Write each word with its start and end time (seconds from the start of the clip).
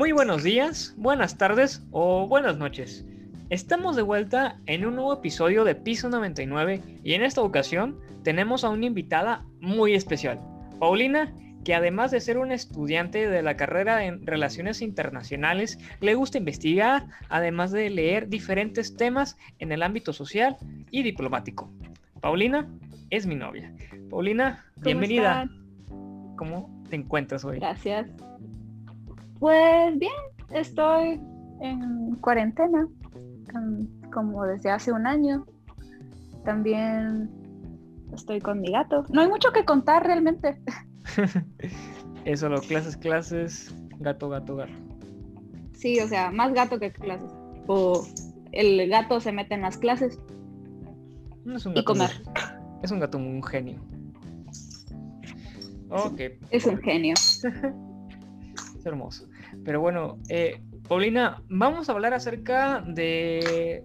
Muy 0.00 0.12
buenos 0.12 0.42
días, 0.42 0.94
buenas 0.96 1.36
tardes 1.36 1.86
o 1.90 2.26
buenas 2.26 2.56
noches. 2.56 3.04
Estamos 3.50 3.96
de 3.96 4.02
vuelta 4.02 4.58
en 4.64 4.86
un 4.86 4.94
nuevo 4.94 5.12
episodio 5.12 5.62
de 5.62 5.74
Piso 5.74 6.08
99 6.08 6.80
y 7.04 7.12
en 7.12 7.22
esta 7.22 7.42
ocasión 7.42 8.00
tenemos 8.22 8.64
a 8.64 8.70
una 8.70 8.86
invitada 8.86 9.44
muy 9.60 9.92
especial, 9.92 10.40
Paulina, 10.78 11.34
que 11.66 11.74
además 11.74 12.12
de 12.12 12.20
ser 12.20 12.38
una 12.38 12.54
estudiante 12.54 13.28
de 13.28 13.42
la 13.42 13.58
carrera 13.58 14.06
en 14.06 14.26
Relaciones 14.26 14.80
Internacionales, 14.80 15.78
le 16.00 16.14
gusta 16.14 16.38
investigar, 16.38 17.04
además 17.28 17.70
de 17.70 17.90
leer 17.90 18.30
diferentes 18.30 18.96
temas 18.96 19.36
en 19.58 19.70
el 19.70 19.82
ámbito 19.82 20.14
social 20.14 20.56
y 20.90 21.02
diplomático. 21.02 21.70
Paulina 22.22 22.70
es 23.10 23.26
mi 23.26 23.34
novia. 23.34 23.70
Paulina, 24.08 24.64
bienvenida. 24.76 25.46
¿Cómo 26.36 26.84
te 26.88 26.96
encuentras 26.96 27.44
hoy? 27.44 27.58
Gracias. 27.58 28.06
Pues 29.40 29.98
bien, 29.98 30.12
estoy 30.50 31.20
en 31.62 32.14
cuarentena, 32.16 32.86
como 34.12 34.44
desde 34.44 34.70
hace 34.70 34.92
un 34.92 35.06
año. 35.06 35.46
También 36.44 37.30
estoy 38.14 38.40
con 38.40 38.60
mi 38.60 38.70
gato. 38.70 39.04
No 39.08 39.22
hay 39.22 39.28
mucho 39.28 39.50
que 39.52 39.64
contar 39.64 40.04
realmente. 40.04 40.60
Eso, 42.26 42.50
lo 42.50 42.60
clases, 42.60 42.98
clases, 42.98 43.74
gato, 43.98 44.28
gato, 44.28 44.56
gato. 44.56 44.72
Sí, 45.72 45.98
o 46.00 46.06
sea, 46.06 46.30
más 46.30 46.52
gato 46.52 46.78
que 46.78 46.92
clases. 46.92 47.30
O 47.66 48.06
el 48.52 48.90
gato 48.90 49.20
se 49.20 49.32
mete 49.32 49.54
en 49.54 49.62
las 49.62 49.78
clases. 49.78 50.18
No 51.44 51.56
es 51.56 51.64
un 51.64 51.72
gato 51.72 51.80
y 51.80 51.84
comer. 51.84 52.10
es 52.82 52.90
un 52.90 53.00
gato 53.00 53.16
un 53.16 53.42
genio. 53.42 53.80
Ok. 55.88 56.20
Es 56.50 56.66
un 56.66 56.76
genio. 56.78 57.14
es 58.76 58.84
hermoso. 58.84 59.29
Pero 59.64 59.80
bueno, 59.80 60.18
eh, 60.28 60.60
Paulina, 60.88 61.42
vamos 61.48 61.88
a 61.88 61.92
hablar 61.92 62.14
acerca 62.14 62.82
de 62.86 63.84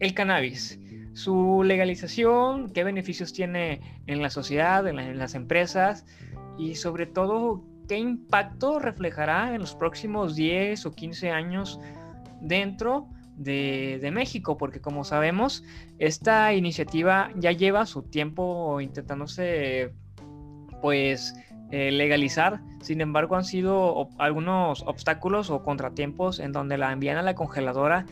el 0.00 0.14
cannabis, 0.14 0.78
su 1.14 1.62
legalización, 1.64 2.70
qué 2.72 2.84
beneficios 2.84 3.32
tiene 3.32 3.80
en 4.06 4.22
la 4.22 4.30
sociedad, 4.30 4.86
en 4.86 5.18
las 5.18 5.34
empresas, 5.34 6.06
y 6.56 6.76
sobre 6.76 7.06
todo 7.06 7.64
qué 7.88 7.98
impacto 7.98 8.78
reflejará 8.78 9.54
en 9.54 9.60
los 9.60 9.74
próximos 9.74 10.36
10 10.36 10.86
o 10.86 10.92
15 10.92 11.30
años 11.30 11.80
dentro 12.40 13.08
de, 13.36 14.10
México, 14.12 14.58
porque 14.58 14.80
como 14.80 15.04
sabemos, 15.04 15.64
esta 15.98 16.52
iniciativa 16.54 17.30
ya 17.36 17.52
lleva 17.52 17.86
su 17.86 18.02
tiempo 18.02 18.80
intentándose 18.80 19.92
pues 20.82 21.34
eh, 21.70 21.90
legalizar, 21.92 22.60
sin 22.80 23.00
embargo 23.00 23.36
han 23.36 23.44
sido 23.44 24.08
algunos 24.18 24.82
obstáculos 24.86 25.50
o 25.50 25.62
contratiempos 25.62 26.38
en 26.38 26.52
donde 26.52 26.78
la 26.78 26.92
envían 26.92 27.18
a 27.18 27.22
la 27.22 27.34
congeladora 27.34 28.06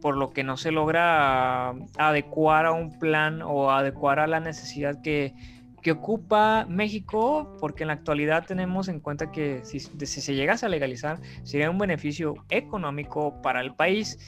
por 0.00 0.16
lo 0.16 0.30
que 0.30 0.44
no 0.44 0.56
se 0.56 0.72
logra 0.72 1.70
adecuar 1.98 2.66
a 2.66 2.72
un 2.72 2.98
plan 2.98 3.42
o 3.42 3.70
adecuar 3.70 4.18
a 4.18 4.26
la 4.26 4.40
necesidad 4.40 5.02
que, 5.02 5.34
que 5.82 5.92
ocupa 5.92 6.66
México, 6.68 7.56
porque 7.60 7.84
en 7.84 7.88
la 7.88 7.94
actualidad 7.94 8.44
tenemos 8.46 8.88
en 8.88 9.00
cuenta 9.00 9.30
que 9.30 9.60
si, 9.64 9.80
se 9.80 10.34
llegase 10.34 10.66
a 10.66 10.68
legalizar, 10.68 11.20
sería 11.42 11.70
un 11.70 11.78
beneficio 11.78 12.34
económico 12.50 13.40
para 13.42 13.60
el 13.60 13.74
país 13.74 14.18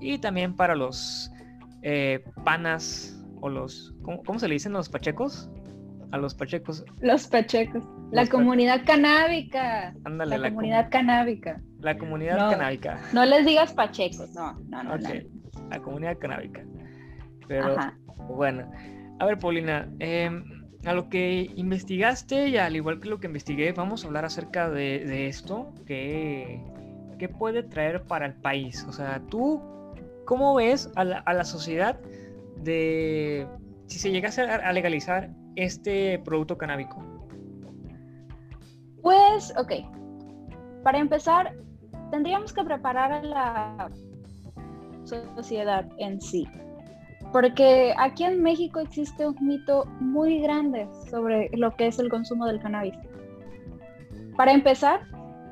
y 0.00 0.18
también 0.18 0.54
para 0.54 0.74
los 0.74 1.30
eh, 1.82 2.24
panas 2.44 3.14
o 3.40 3.48
los, 3.48 3.94
¿cómo, 4.02 4.38
se 4.38 4.48
le 4.48 4.54
dicen 4.54 4.72
los 4.72 4.88
pachecos? 4.88 5.50
A 6.10 6.18
los 6.18 6.34
pachecos. 6.34 6.84
Los 7.00 7.26
pachecos. 7.26 7.82
La 8.10 8.26
comunidad 8.26 8.84
canábica. 8.84 9.94
Ándale, 10.04 10.38
la, 10.38 10.48
comunidad 10.48 10.90
canábica. 10.90 11.60
La 11.80 11.98
comunidad 11.98 12.50
canábica. 12.50 13.00
No 13.12 13.24
les 13.24 13.44
digas 13.46 13.72
pachecos, 13.72 14.30
no, 14.34 14.58
no, 14.68 14.82
no. 14.82 14.96
La 15.70 15.78
comunidad 15.80 16.18
canábica. 16.18 16.64
Pero 17.46 17.76
bueno. 18.28 18.70
A 19.20 19.26
ver, 19.26 19.38
Paulina, 19.38 19.88
eh, 19.98 20.30
a 20.84 20.92
lo 20.92 21.08
que 21.08 21.50
investigaste 21.56 22.48
y 22.48 22.56
al 22.56 22.76
igual 22.76 23.00
que 23.00 23.08
lo 23.08 23.18
que 23.18 23.26
investigué, 23.26 23.72
vamos 23.72 24.04
a 24.04 24.06
hablar 24.06 24.24
acerca 24.24 24.70
de, 24.70 25.26
esto, 25.26 25.72
que, 25.86 26.60
puede 27.38 27.62
traer 27.64 28.04
para 28.04 28.26
el 28.26 28.34
país. 28.34 28.84
O 28.88 28.92
sea, 28.92 29.20
tú, 29.28 29.60
¿cómo 30.24 30.54
ves 30.54 30.90
a 30.94 31.04
la, 31.04 31.44
sociedad 31.44 31.98
de 32.62 33.46
si 33.86 33.98
se 33.98 34.10
llegase 34.10 34.42
a, 34.42 34.72
legalizar 34.72 35.30
este 35.56 36.20
producto 36.20 36.56
canábico? 36.56 37.04
Pues, 39.02 39.52
ok. 39.56 39.72
Para 40.82 40.98
empezar, 40.98 41.54
tendríamos 42.10 42.52
que 42.52 42.64
preparar 42.64 43.12
a 43.12 43.22
la 43.22 43.90
sociedad 45.04 45.86
en 45.98 46.20
sí. 46.20 46.46
Porque 47.32 47.94
aquí 47.98 48.24
en 48.24 48.42
México 48.42 48.80
existe 48.80 49.26
un 49.26 49.36
mito 49.40 49.84
muy 50.00 50.40
grande 50.40 50.88
sobre 51.10 51.50
lo 51.52 51.74
que 51.76 51.88
es 51.88 51.98
el 51.98 52.08
consumo 52.08 52.46
del 52.46 52.60
cannabis. 52.60 52.94
Para 54.36 54.52
empezar, 54.52 55.00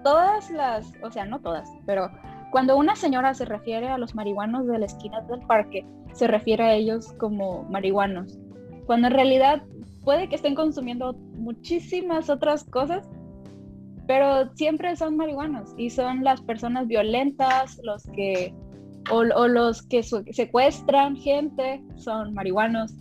todas 0.03 0.51
las, 0.51 0.93
o 1.03 1.11
sea, 1.11 1.27
no 1.27 1.41
todas, 1.41 1.69
pero 1.85 2.11
cuando 2.51 2.77
una 2.77 2.97
señora 2.97 3.35
se 3.35 3.45
refiere 3.45 3.89
a 3.89 3.99
los 3.99 4.15
marihuanos 4.15 4.67
de 4.67 4.79
la 4.79 4.87
esquina 4.87 5.21
del 5.23 5.41
parque, 5.41 5.85
se 6.13 6.27
refiere 6.27 6.65
a 6.65 6.75
ellos 6.75 7.13
como 7.19 7.65
marihuanos. 7.65 8.39
Cuando 8.87 9.09
en 9.09 9.15
realidad 9.15 9.63
puede 10.05 10.29
que 10.29 10.37
estén 10.37 10.55
consumiendo 10.55 11.15
muchísimas 11.35 12.31
otras 12.31 12.65
cosas, 12.65 13.07
pero 14.07 14.55
siempre 14.55 14.95
son 14.97 15.17
marihuanos 15.17 15.75
y 15.77 15.91
son 15.91 16.23
las 16.23 16.41
personas 16.43 16.87
violentas, 16.87 17.81
los 17.83 18.05
que 18.15 18.55
o, 19.11 19.25
los 19.25 19.83
que 19.83 20.03
secuestran 20.03 21.17
gente 21.17 21.83
son 21.97 22.35
marihuanos 22.35 22.95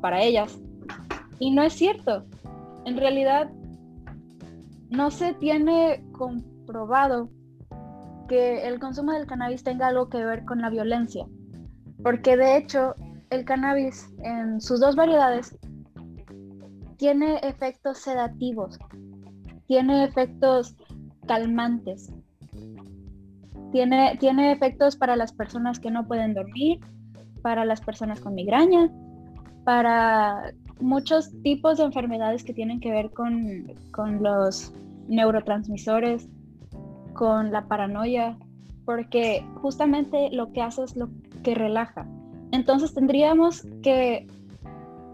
para 0.00 0.22
ellas. 0.22 0.60
Y 1.38 1.50
no 1.50 1.62
es 1.62 1.74
cierto. 1.74 2.24
En 2.84 2.96
realidad, 2.96 3.50
no 4.90 5.10
se 5.10 5.34
tiene 5.34 6.04
comprobado 6.12 7.30
que 8.28 8.66
el 8.66 8.78
consumo 8.78 9.12
del 9.12 9.26
cannabis 9.26 9.62
tenga 9.62 9.88
algo 9.88 10.08
que 10.08 10.24
ver 10.24 10.44
con 10.44 10.60
la 10.60 10.70
violencia. 10.70 11.26
Porque 12.02 12.36
de 12.36 12.56
hecho, 12.56 12.94
el 13.30 13.44
cannabis 13.44 14.08
en 14.22 14.60
sus 14.60 14.80
dos 14.80 14.96
variedades 14.96 15.58
tiene 16.96 17.40
efectos 17.42 17.98
sedativos, 17.98 18.78
tiene 19.66 20.04
efectos 20.04 20.76
calmantes, 21.26 22.12
tiene, 23.72 24.16
tiene 24.18 24.52
efectos 24.52 24.96
para 24.96 25.16
las 25.16 25.32
personas 25.32 25.80
que 25.80 25.90
no 25.90 26.06
pueden 26.06 26.34
dormir, 26.34 26.80
para 27.42 27.64
las 27.64 27.80
personas 27.80 28.20
con 28.20 28.34
migraña, 28.34 28.90
para 29.64 30.52
muchos 30.80 31.30
tipos 31.42 31.78
de 31.78 31.84
enfermedades 31.84 32.44
que 32.44 32.54
tienen 32.54 32.80
que 32.80 32.90
ver 32.90 33.10
con, 33.10 33.72
con 33.92 34.22
los 34.22 34.72
neurotransmisores, 35.08 36.28
con 37.14 37.52
la 37.52 37.66
paranoia, 37.66 38.36
porque 38.84 39.44
justamente 39.56 40.30
lo 40.32 40.52
que 40.52 40.62
hace 40.62 40.84
es 40.84 40.96
lo 40.96 41.08
que 41.42 41.54
relaja. 41.54 42.06
Entonces 42.50 42.94
tendríamos 42.94 43.66
que 43.82 44.26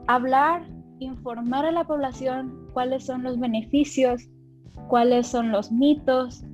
hablar, 0.06 0.62
informar 0.98 1.64
a 1.64 1.72
la 1.72 1.84
población 1.84 2.68
cuáles 2.72 3.04
son 3.06 3.22
los 3.22 3.38
beneficios, 3.38 4.28
cuáles 4.88 5.26
son 5.26 5.52
los 5.52 5.70
mitos, 5.70 6.44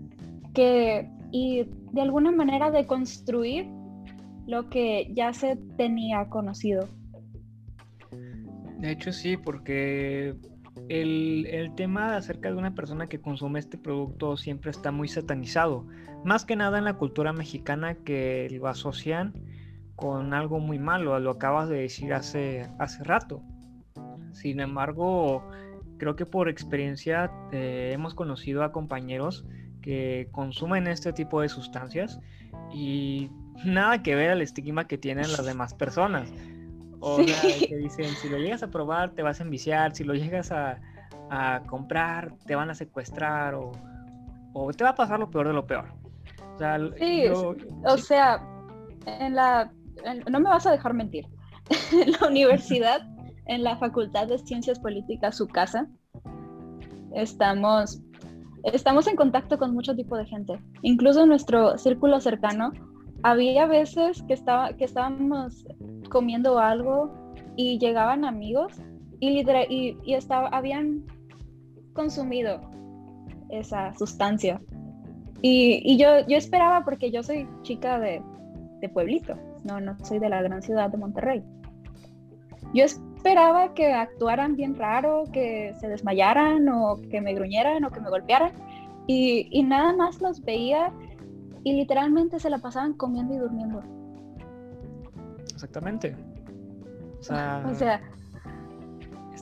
que, 0.53 1.09
y 1.31 1.67
de 1.93 2.03
alguna 2.03 2.31
manera 2.33 2.71
de 2.71 2.87
construir 2.87 3.67
lo 4.47 4.69
que 4.69 5.11
ya 5.15 5.33
se 5.33 5.57
tenía 5.77 6.29
conocido. 6.29 6.89
De 8.79 8.93
hecho 8.93 9.13
sí, 9.13 9.37
porque 9.37 10.37
el, 10.89 11.73
tema 11.77 12.17
acerca 12.17 12.51
de 12.51 12.57
una 12.57 12.75
persona 12.75 13.07
que 13.07 13.21
consume 13.21 13.59
este 13.59 13.79
producto 13.79 14.37
siempre 14.37 14.71
está 14.71 14.91
muy 14.91 15.09
satanizado. 15.09 15.87
Más 16.25 16.45
que 16.45 16.57
nada 16.57 16.79
en 16.79 16.85
la 16.85 16.95
cultura 16.95 17.33
mexicana 17.33 17.95
que 17.95 18.49
lo 18.51 18.69
asocian 18.69 19.33
con 19.97 20.35
algo 20.35 20.59
muy 20.59 20.79
malo, 20.79 21.19
lo 21.21 21.31
acabas 21.31 21.69
de 21.69 21.79
decir 21.79 22.13
hace, 22.13 22.69
hace 22.79 23.05
rato. 23.05 23.43
Sin 24.33 24.61
embargo, 24.61 25.49
creo 25.99 26.17
que 26.17 26.27
por 26.27 26.49
experiencia 26.49 27.31
eh, 27.53 27.91
hemos 27.93 28.15
conocido 28.15 28.65
a 28.65 28.73
compañeros 28.73 29.45
que 29.83 30.29
consumen 30.33 30.87
este 30.87 31.13
tipo 31.13 31.41
de 31.41 31.49
sustancias 31.49 32.21
y 32.73 33.31
nada 33.65 34.03
que 34.03 34.15
ver 34.15 34.31
al 34.31 34.43
estigma 34.43 34.87
que 34.87 34.99
tienen 34.99 35.31
las 35.31 35.45
demás 35.45 35.75
personas. 35.75 36.33
O 37.01 37.23
sea, 37.23 37.69
que 37.69 37.77
dicen, 37.77 38.07
si 38.17 38.29
lo 38.31 38.39
llegas 38.39 38.63
a 38.63 38.69
probar 38.69 39.11
te 39.13 39.23
vas 39.23 39.41
a 39.41 39.43
enviciar, 39.43 39.95
si 39.95 40.05
lo 40.05 40.15
llegas 40.15 40.53
a, 40.53 40.81
comprar 41.67 42.33
te 42.47 42.55
van 42.55 42.71
a 42.71 42.75
secuestrar 42.75 43.55
o, 43.55 43.73
te 44.77 44.85
va 44.85 44.91
a 44.91 44.95
pasar 44.95 45.19
lo 45.19 45.31
peor 45.31 45.49
de 45.49 45.53
lo 45.53 45.67
peor. 45.67 45.93
O 46.55 46.59
sea, 46.59 46.79
sí, 46.97 47.27
o 47.29 47.99
sea 47.99 48.41
en 49.07 49.35
la, 49.35 49.71
no 50.31 50.41
me 50.41 50.49
vas 50.49 50.67
a 50.67 50.73
dejar 50.73 50.95
mentir, 50.95 51.27
en 51.93 52.13
la 52.13 52.29
universidad, 52.29 53.07
en 53.47 53.63
la 53.63 53.77
Facultad 53.77 54.29
de 54.29 54.39
Ciencias 54.39 54.79
Políticas, 54.79 55.37
su 55.37 55.47
casa, 55.49 55.89
estamos 57.15 58.01
estamos 58.73 59.07
en 59.07 59.17
contacto 59.17 59.59
con 59.59 59.75
mucho 59.75 59.95
tipo 59.95 60.17
de 60.17 60.27
gente. 60.27 60.59
Incluso 60.83 61.23
en 61.23 61.29
nuestro 61.29 61.77
círculo 61.79 62.21
cercano, 62.21 62.73
había 63.23 63.67
veces 63.67 64.23
que, 64.23 64.35
estaba, 64.35 64.73
que 64.75 64.85
estábamos 64.85 65.67
comiendo 66.11 66.59
algo 66.59 67.11
y 67.57 67.79
llegaban 67.79 68.25
amigos 68.25 68.73
y, 69.21 69.45
y, 69.69 70.15
estaba, 70.15 70.49
habían 70.49 71.05
consumido 71.93 72.61
esa 73.51 73.95
sustancia. 73.95 74.61
Y, 75.43 75.81
y, 75.85 75.99
yo, 75.99 76.27
yo 76.27 76.37
esperaba, 76.37 76.85
porque 76.85 77.11
yo 77.11 77.23
soy 77.23 77.47
chica 77.63 77.99
de, 77.99 78.23
de 78.81 78.89
pueblito, 78.89 79.35
no, 79.63 79.81
no 79.81 79.97
soy 80.05 80.19
de 80.19 80.31
la 80.31 80.43
gran 80.43 80.63
ciudad 80.63 80.91
de 80.91 80.97
Monterrey. 80.97 81.43
Yo 82.73 82.85
que 83.75 83.93
actuaran 83.93 84.57
bien 84.57 84.77
raro, 84.77 85.25
que 85.33 85.75
se 85.81 85.89
desmayaran 85.89 86.69
o 86.69 86.97
que 87.11 87.21
me 87.21 87.35
gruñeran 87.35 87.85
o 87.85 87.91
que 87.91 88.01
me 88.01 88.11
golpearan. 88.11 88.53
Y, 89.07 89.49
y 89.51 89.63
nada 89.63 89.95
más 89.95 90.21
los 90.21 90.43
veía 90.43 90.93
y 91.63 91.75
literalmente 91.75 92.39
se 92.39 92.51
la 92.51 92.59
pasaban 92.59 92.95
comiendo 92.95 93.35
y 93.35 93.39
durmiendo. 93.39 93.83
Exactamente. 95.53 96.17
O 97.19 97.23
sea, 97.23 97.65
o 97.71 97.75
sea 97.75 98.01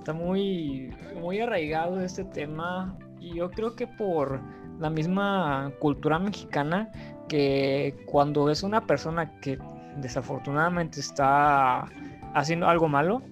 está 0.03 0.13
muy, 0.13 0.93
muy 1.21 1.39
arraigado 1.39 2.01
este 2.01 2.25
tema 2.25 2.97
y 3.21 3.37
yo 3.37 3.51
creo 3.53 3.77
que 3.77 3.87
por 3.87 4.41
la 4.81 4.91
misma 4.91 5.73
cultura 5.79 6.19
mexicana 6.19 6.91
que 7.29 7.95
cuando 8.07 8.51
es 8.51 8.65
una 8.65 8.85
persona 8.85 9.39
que 9.41 9.61
desafortunadamente 9.99 10.99
está 10.99 11.87
haciendo 12.35 12.67
algo 12.67 12.89
malo, 12.89 13.23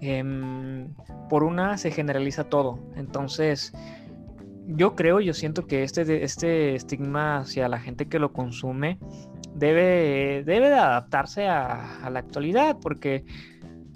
em, 0.00 0.88
por 1.28 1.44
una 1.44 1.78
se 1.78 1.90
generaliza 1.90 2.44
todo. 2.44 2.78
Entonces, 2.96 3.72
yo 4.66 4.94
creo, 4.94 5.20
yo 5.20 5.34
siento 5.34 5.66
que 5.66 5.82
este, 5.82 6.24
este 6.24 6.74
estigma 6.74 7.38
hacia 7.38 7.68
la 7.68 7.78
gente 7.78 8.06
que 8.08 8.18
lo 8.18 8.32
consume 8.32 8.98
debe, 9.54 10.42
debe 10.44 10.68
de 10.68 10.74
adaptarse 10.74 11.46
a, 11.46 12.04
a 12.04 12.10
la 12.10 12.18
actualidad, 12.18 12.76
porque 12.80 13.24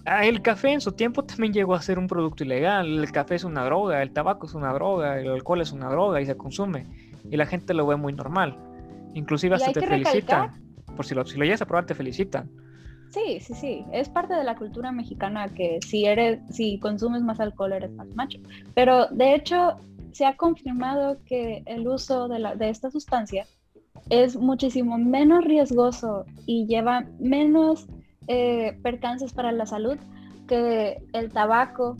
Ah, 0.06 0.24
el 0.24 0.40
café 0.40 0.72
en 0.72 0.80
su 0.80 0.92
tiempo 0.92 1.24
también 1.24 1.52
llegó 1.52 1.74
a 1.74 1.82
ser 1.82 1.98
un 1.98 2.06
producto 2.06 2.44
ilegal. 2.44 2.98
El 2.98 3.12
café 3.12 3.36
es 3.36 3.44
una 3.44 3.64
droga, 3.64 4.02
el 4.02 4.12
tabaco 4.12 4.46
es 4.46 4.54
una 4.54 4.72
droga, 4.72 5.20
el 5.20 5.28
alcohol 5.28 5.60
es 5.60 5.72
una 5.72 5.88
droga 5.88 6.20
y 6.20 6.26
se 6.26 6.36
consume. 6.36 6.86
Y 7.30 7.36
la 7.36 7.46
gente 7.46 7.74
lo 7.74 7.86
ve 7.86 7.96
muy 7.96 8.12
normal. 8.12 8.58
Inclusive 9.14 9.56
hasta 9.56 9.72
te 9.72 9.86
felicitan. 9.86 10.62
Por 10.96 11.04
si 11.04 11.14
lo, 11.14 11.24
si 11.24 11.38
lo 11.38 11.44
llegas 11.44 11.62
a 11.62 11.66
probar, 11.66 11.86
te 11.86 11.94
felicitan. 11.94 12.50
Sí, 13.10 13.40
sí, 13.40 13.54
sí. 13.54 13.84
Es 13.92 14.08
parte 14.08 14.34
de 14.34 14.44
la 14.44 14.54
cultura 14.56 14.92
mexicana 14.92 15.48
que 15.48 15.80
si 15.84 16.06
eres, 16.06 16.40
si 16.50 16.78
consumes 16.78 17.22
más 17.22 17.40
alcohol 17.40 17.72
eres 17.72 17.92
más 17.92 18.08
macho. 18.14 18.38
Pero 18.74 19.08
de 19.08 19.34
hecho, 19.34 19.76
se 20.12 20.26
ha 20.26 20.36
confirmado 20.36 21.18
que 21.24 21.62
el 21.66 21.86
uso 21.88 22.28
de, 22.28 22.38
la, 22.38 22.54
de 22.54 22.70
esta 22.70 22.90
sustancia 22.90 23.46
es 24.10 24.36
muchísimo 24.36 24.96
menos 24.96 25.44
riesgoso 25.44 26.24
y 26.46 26.66
lleva 26.66 27.04
menos 27.18 27.86
eh, 28.28 28.78
percances 28.82 29.32
para 29.32 29.50
la 29.52 29.66
salud 29.66 29.98
que 30.46 31.02
el 31.12 31.32
tabaco 31.32 31.96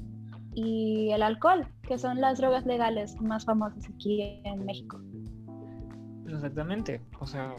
y 0.55 1.11
el 1.11 1.23
alcohol, 1.23 1.67
que 1.83 1.99
son 1.99 2.21
las 2.21 2.39
drogas 2.39 2.67
legales 2.67 3.21
más 3.21 3.45
famosas 3.45 3.89
aquí 3.89 4.41
en 4.45 4.65
México. 4.65 5.01
Exactamente, 6.27 7.01
o 7.19 7.27
sea, 7.27 7.57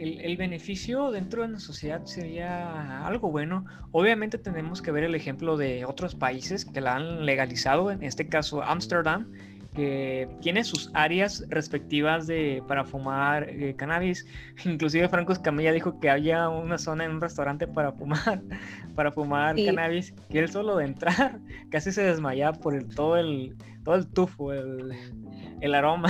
el, 0.00 0.36
beneficio 0.36 1.10
dentro 1.10 1.42
de 1.42 1.48
la 1.48 1.60
sociedad 1.60 2.04
sería 2.04 3.06
algo 3.06 3.30
bueno. 3.30 3.64
Obviamente 3.92 4.38
tenemos 4.38 4.80
que 4.82 4.90
ver 4.90 5.04
el 5.04 5.14
ejemplo 5.14 5.56
de 5.56 5.84
otros 5.84 6.14
países 6.14 6.64
que 6.64 6.80
la 6.80 6.96
han 6.96 7.26
legalizado, 7.26 7.90
en 7.90 8.02
este 8.02 8.28
caso 8.28 8.62
Ámsterdam, 8.62 9.30
que 9.74 10.28
tiene 10.40 10.64
sus 10.64 10.90
áreas 10.94 11.44
respectivas 11.48 12.26
de, 12.26 12.62
para 12.66 12.84
fumar 12.84 13.48
eh, 13.48 13.74
cannabis. 13.76 14.26
Inclusive 14.64 15.08
Franco 15.08 15.32
Escamilla 15.32 15.72
dijo 15.72 16.00
que 16.00 16.10
había 16.10 16.48
una 16.48 16.78
zona 16.78 17.04
en 17.04 17.12
un 17.12 17.20
restaurante 17.20 17.66
para 17.66 17.92
fumar, 17.92 18.42
para 18.94 19.12
fumar 19.12 19.56
cannabis, 19.56 20.12
que 20.30 20.40
él 20.40 20.50
solo 20.50 20.76
de 20.76 20.86
entrar 20.86 21.38
casi 21.70 21.92
se 21.92 22.02
desmayaba 22.02 22.58
por 22.58 22.74
el, 22.74 22.88
todo, 22.88 23.16
el, 23.16 23.54
todo 23.84 23.94
el 23.94 24.06
tufo, 24.08 24.52
el, 24.52 24.92
el 25.60 25.74
aroma. 25.74 26.08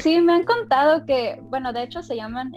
Sí, 0.00 0.20
me 0.20 0.32
han 0.32 0.44
contado 0.44 1.06
que, 1.06 1.40
bueno, 1.44 1.72
de 1.72 1.84
hecho 1.84 2.02
se 2.02 2.16
llaman, 2.16 2.52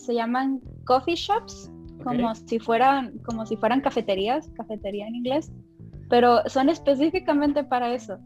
se 0.00 0.14
llaman 0.14 0.60
coffee 0.84 1.14
shops, 1.14 1.70
como 2.02 2.34
si 2.34 2.58
fueran, 2.58 3.18
como 3.18 3.44
si 3.44 3.56
fueran 3.56 3.80
cafeterías, 3.80 4.50
cafetería 4.56 5.06
en 5.06 5.16
inglés, 5.16 5.52
pero 6.08 6.42
son 6.46 6.68
específicamente 6.68 7.62
para 7.62 7.92
eso. 7.92 8.18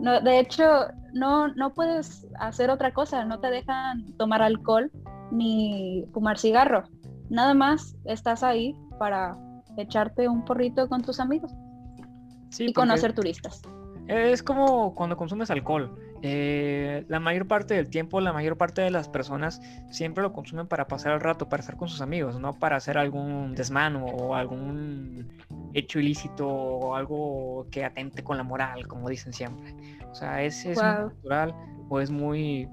No, 0.00 0.20
de 0.20 0.40
hecho, 0.40 0.64
no, 1.12 1.48
no 1.54 1.72
puedes 1.72 2.26
hacer 2.38 2.70
otra 2.70 2.92
cosa, 2.92 3.24
no 3.24 3.38
te 3.40 3.50
dejan 3.50 4.12
tomar 4.16 4.42
alcohol 4.42 4.90
ni 5.30 6.04
fumar 6.12 6.38
cigarro. 6.38 6.84
Nada 7.30 7.54
más 7.54 7.96
estás 8.04 8.42
ahí 8.42 8.76
para 8.98 9.36
echarte 9.76 10.28
un 10.28 10.44
porrito 10.44 10.88
con 10.88 11.02
tus 11.02 11.20
amigos 11.20 11.52
y 12.58 12.72
conocer 12.72 13.14
turistas. 13.14 13.62
Es 14.08 14.42
como 14.42 14.94
cuando 14.94 15.16
consumes 15.16 15.50
alcohol. 15.50 15.96
Eh, 16.24 17.04
la 17.08 17.18
mayor 17.18 17.48
parte 17.48 17.74
del 17.74 17.90
tiempo, 17.90 18.20
la 18.20 18.32
mayor 18.32 18.56
parte 18.56 18.80
de 18.80 18.90
las 18.90 19.08
personas 19.08 19.60
siempre 19.90 20.22
lo 20.22 20.32
consumen 20.32 20.68
para 20.68 20.86
pasar 20.86 21.12
el 21.12 21.20
rato, 21.20 21.48
para 21.48 21.60
estar 21.60 21.76
con 21.76 21.88
sus 21.88 22.00
amigos, 22.00 22.38
no 22.38 22.52
para 22.52 22.76
hacer 22.76 22.96
algún 22.96 23.54
desmano 23.54 24.04
o 24.04 24.34
algún 24.36 25.28
hecho 25.74 25.98
ilícito 25.98 26.48
o 26.48 26.94
algo 26.94 27.66
que 27.72 27.84
atente 27.84 28.22
con 28.22 28.36
la 28.36 28.44
moral, 28.44 28.86
como 28.86 29.08
dicen 29.08 29.32
siempre. 29.32 29.74
O 30.10 30.14
sea, 30.14 30.42
es, 30.42 30.64
es 30.64 30.78
natural 30.78 31.54
o 31.88 32.00
es 32.00 32.10
muy 32.10 32.68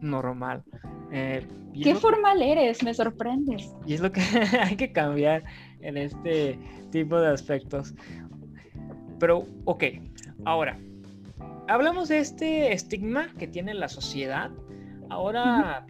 normal. 0.00 0.62
Eh, 1.10 1.46
Qué 1.82 1.94
formal 1.94 2.42
eres, 2.42 2.82
me 2.82 2.92
sorprendes. 2.92 3.72
Y 3.86 3.94
es 3.94 4.00
lo 4.00 4.12
que 4.12 4.20
hay 4.60 4.76
que 4.76 4.92
cambiar 4.92 5.44
en 5.80 5.96
este 5.96 6.58
tipo 6.90 7.18
de 7.18 7.28
aspectos. 7.28 7.94
Pero, 9.18 9.46
ok, 9.64 9.84
ahora, 10.44 10.78
hablamos 11.68 12.08
de 12.08 12.18
este 12.18 12.72
estigma 12.72 13.28
que 13.38 13.46
tiene 13.46 13.74
la 13.74 13.88
sociedad. 13.88 14.50
Ahora, 15.08 15.86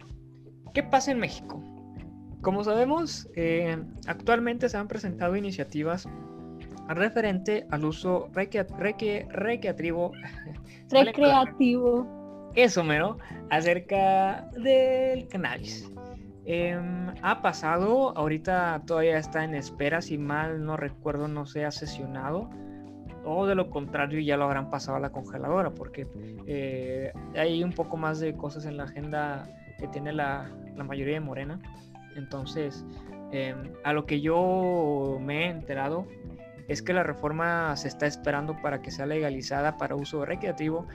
¿qué 0.73 0.83
pasa 0.83 1.11
en 1.11 1.19
México? 1.19 1.61
Como 2.41 2.63
sabemos, 2.63 3.29
eh, 3.35 3.77
actualmente 4.07 4.69
se 4.69 4.77
han 4.77 4.87
presentado 4.87 5.35
iniciativas 5.35 6.07
referente 6.87 7.67
al 7.69 7.85
uso 7.85 8.29
recreativo. 8.33 10.11
Recreativo. 10.89 12.51
Eso, 12.55 12.83
mero, 12.83 13.17
acerca 13.49 14.49
del 14.57 15.27
cannabis. 15.27 15.89
Em, 16.45 17.13
ha 17.21 17.41
pasado, 17.41 18.17
ahorita 18.17 18.81
todavía 18.85 19.17
está 19.17 19.43
en 19.43 19.55
espera, 19.55 20.01
si 20.01 20.17
mal 20.17 20.65
no 20.65 20.75
recuerdo, 20.75 21.27
no 21.27 21.45
se 21.45 21.63
ha 21.65 21.71
sesionado 21.71 22.49
o 23.23 23.45
de 23.45 23.55
lo 23.55 23.69
contrario 23.69 24.19
ya 24.19 24.37
lo 24.37 24.45
habrán 24.45 24.69
pasado 24.69 24.97
a 24.97 24.99
la 24.99 25.11
congeladora 25.11 25.71
porque 25.71 26.07
eh, 26.47 27.11
hay 27.35 27.63
un 27.63 27.71
poco 27.71 27.97
más 27.97 28.19
de 28.19 28.35
cosas 28.35 28.65
en 28.65 28.77
la 28.77 28.83
agenda 28.83 29.47
que 29.77 29.87
tiene 29.87 30.13
la, 30.13 30.49
la 30.75 30.83
mayoría 30.83 31.15
de 31.15 31.19
Morena. 31.19 31.59
Entonces, 32.15 32.85
em, 33.31 33.73
a 33.83 33.93
lo 33.93 34.05
que 34.05 34.21
yo 34.21 35.17
me 35.21 35.45
he 35.45 35.49
enterado 35.49 36.05
es 36.67 36.81
que 36.81 36.93
la 36.93 37.03
reforma 37.03 37.75
se 37.75 37.87
está 37.87 38.05
esperando 38.05 38.55
para 38.61 38.81
que 38.81 38.91
sea 38.91 39.05
legalizada 39.05 39.77
para 39.77 39.95
uso 39.95 40.25
recreativo. 40.25 40.87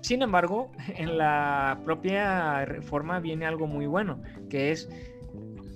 Sin 0.00 0.22
embargo, 0.22 0.70
en 0.96 1.18
la 1.18 1.78
propia 1.84 2.64
reforma 2.64 3.20
viene 3.20 3.46
algo 3.46 3.66
muy 3.66 3.86
bueno, 3.86 4.22
que 4.48 4.72
es 4.72 4.88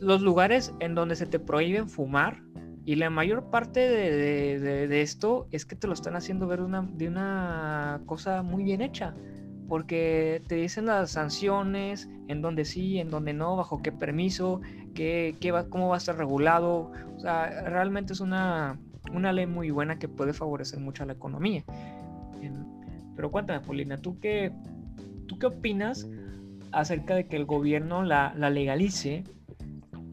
los 0.01 0.23
lugares 0.23 0.75
en 0.81 0.95
donde 0.95 1.17
se 1.17 1.27
te 1.27 1.39
prohíben 1.39 1.89
fumar 1.89 2.43
y 2.87 2.97
la 2.97 3.09
mayor 3.09 3.51
parte 3.51 3.81
de, 3.81 5.01
esto 5.01 5.49
es 5.51 5.65
que 5.65 5.75
te 5.75 5.87
lo 5.87 5.95
están 5.95 6.17
haciendo 6.17 6.47
ver 6.47 6.61
una, 6.61 6.83
de 6.83 7.09
una 7.09 8.03
cosa 8.05 8.43
muy 8.43 8.63
bien 8.63 8.83
hecha. 8.83 9.15
Porque 9.67 10.43
te 10.47 10.57
dicen 10.57 10.85
las 10.85 11.13
sanciones, 11.13 12.11
en 12.29 12.43
donde 12.43 12.67
sí, 12.67 12.99
en 12.99 13.09
donde 13.09 13.33
no, 13.33 13.57
bajo 13.57 13.81
qué 13.81 13.91
permiso, 13.91 14.61
qué, 14.95 15.35
qué 15.41 15.53
va, 15.53 15.71
cómo 15.71 15.89
va 15.89 15.95
a 15.95 15.99
estar 15.99 16.19
regulado. 16.19 16.93
O 17.17 17.21
sea, 17.21 17.63
realmente 17.71 18.13
es 18.13 18.21
una, 18.21 18.79
una 19.11 19.33
ley 19.33 19.47
muy 19.47 19.71
buena 19.71 19.99
que 19.99 20.07
puede 20.07 20.35
favorecer 20.35 20.81
mucho 20.81 21.03
a 21.03 21.07
la 21.07 21.15
economía. 21.15 21.65
Pero 23.17 23.31
cuéntame, 23.31 23.61
Paulina, 23.65 23.97
¿tú 23.97 24.21
qué, 24.21 24.53
¿tú 25.27 25.39
qué 25.39 25.47
opinas 25.47 26.07
acerca 26.71 27.15
de 27.15 27.27
que 27.29 27.37
el 27.37 27.47
gobierno 27.47 28.03
la, 28.03 28.35
la 28.37 28.51
legalice 28.51 29.25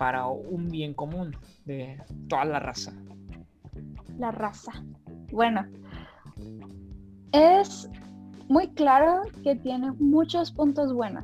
para 0.01 0.25
un 0.25 0.67
bien 0.67 0.95
común 0.95 1.37
de 1.63 2.01
toda 2.27 2.43
la 2.45 2.59
raza. 2.59 2.91
La 4.17 4.31
raza. 4.31 4.71
Bueno, 5.31 5.63
es 7.33 7.87
muy 8.49 8.69
claro 8.69 9.21
que 9.43 9.55
tiene 9.57 9.91
muchos 9.99 10.53
puntos 10.53 10.91
buenos 10.91 11.23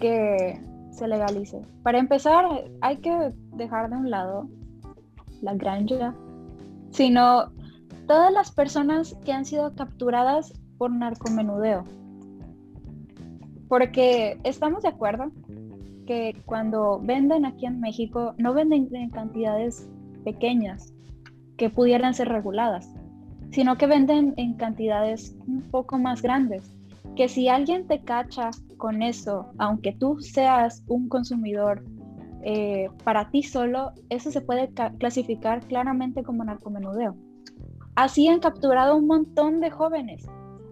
que 0.00 0.60
se 0.90 1.06
legalice. 1.06 1.62
Para 1.84 2.00
empezar, 2.00 2.44
hay 2.80 2.96
que 2.96 3.32
dejar 3.54 3.88
de 3.88 3.96
un 3.96 4.10
lado 4.10 4.48
la 5.40 5.54
granja, 5.54 6.12
sino 6.90 7.52
todas 8.08 8.32
las 8.32 8.50
personas 8.50 9.16
que 9.24 9.32
han 9.32 9.44
sido 9.44 9.76
capturadas 9.76 10.52
por 10.76 10.90
narcomenudeo. 10.90 11.84
Porque 13.68 14.40
estamos 14.42 14.82
de 14.82 14.88
acuerdo 14.88 15.30
que 16.06 16.40
cuando 16.46 17.00
venden 17.00 17.44
aquí 17.44 17.66
en 17.66 17.80
México, 17.80 18.34
no 18.38 18.54
venden 18.54 18.88
en 18.94 19.10
cantidades 19.10 19.88
pequeñas 20.24 20.94
que 21.56 21.70
pudieran 21.70 22.14
ser 22.14 22.28
reguladas, 22.28 22.92
sino 23.50 23.76
que 23.76 23.86
venden 23.86 24.34
en 24.36 24.54
cantidades 24.54 25.36
un 25.46 25.62
poco 25.70 25.98
más 25.98 26.22
grandes. 26.22 26.74
Que 27.16 27.28
si 27.28 27.48
alguien 27.48 27.86
te 27.86 28.00
cacha 28.00 28.50
con 28.78 29.02
eso, 29.02 29.52
aunque 29.58 29.92
tú 29.92 30.18
seas 30.20 30.82
un 30.88 31.08
consumidor 31.08 31.84
eh, 32.42 32.88
para 33.04 33.30
ti 33.30 33.42
solo, 33.42 33.92
eso 34.08 34.30
se 34.30 34.40
puede 34.40 34.72
clasificar 34.98 35.60
claramente 35.66 36.22
como 36.22 36.44
narcomenudeo. 36.44 37.14
Así 37.94 38.26
han 38.26 38.40
capturado 38.40 38.96
un 38.96 39.06
montón 39.06 39.60
de 39.60 39.70
jóvenes, 39.70 40.26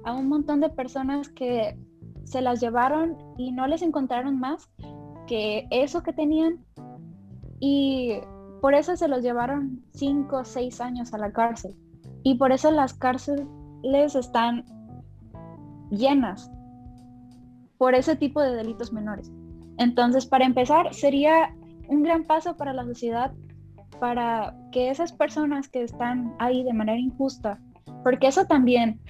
a 0.04 0.14
un 0.14 0.28
montón 0.28 0.60
de 0.60 0.70
personas 0.70 1.28
que 1.28 1.76
se 2.24 2.40
las 2.40 2.60
llevaron 2.60 3.16
y 3.36 3.52
no 3.52 3.66
les 3.66 3.82
encontraron 3.82 4.38
más 4.40 4.70
que 5.30 5.68
eso 5.70 6.02
que 6.02 6.12
tenían 6.12 6.58
y 7.60 8.14
por 8.60 8.74
eso 8.74 8.96
se 8.96 9.06
los 9.06 9.22
llevaron 9.22 9.80
cinco 9.92 10.38
o 10.38 10.44
seis 10.44 10.80
años 10.80 11.14
a 11.14 11.18
la 11.18 11.30
cárcel. 11.30 11.72
Y 12.24 12.34
por 12.34 12.50
eso 12.50 12.72
las 12.72 12.94
cárceles 12.94 13.46
están 14.16 14.64
llenas 15.88 16.50
por 17.78 17.94
ese 17.94 18.16
tipo 18.16 18.42
de 18.42 18.56
delitos 18.56 18.92
menores. 18.92 19.30
Entonces, 19.78 20.26
para 20.26 20.44
empezar, 20.44 20.92
sería 20.92 21.54
un 21.86 22.02
gran 22.02 22.24
paso 22.24 22.56
para 22.56 22.72
la 22.72 22.84
sociedad 22.84 23.32
para 24.00 24.56
que 24.72 24.90
esas 24.90 25.12
personas 25.12 25.68
que 25.68 25.84
están 25.84 26.34
ahí 26.40 26.64
de 26.64 26.72
manera 26.72 26.98
injusta, 26.98 27.60
porque 28.02 28.26
eso 28.26 28.46
también 28.46 29.00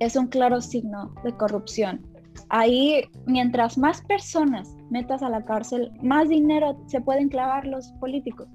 es 0.00 0.16
un 0.16 0.26
claro 0.26 0.60
signo 0.60 1.14
de 1.22 1.36
corrupción. 1.36 2.09
Ahí, 2.48 3.04
mientras 3.26 3.78
más 3.78 4.02
personas 4.02 4.76
metas 4.90 5.22
a 5.22 5.28
la 5.28 5.44
cárcel, 5.44 5.92
más 6.02 6.28
dinero 6.28 6.76
se 6.86 7.00
pueden 7.00 7.28
clavar 7.28 7.66
los 7.66 7.92
políticos. 7.92 8.48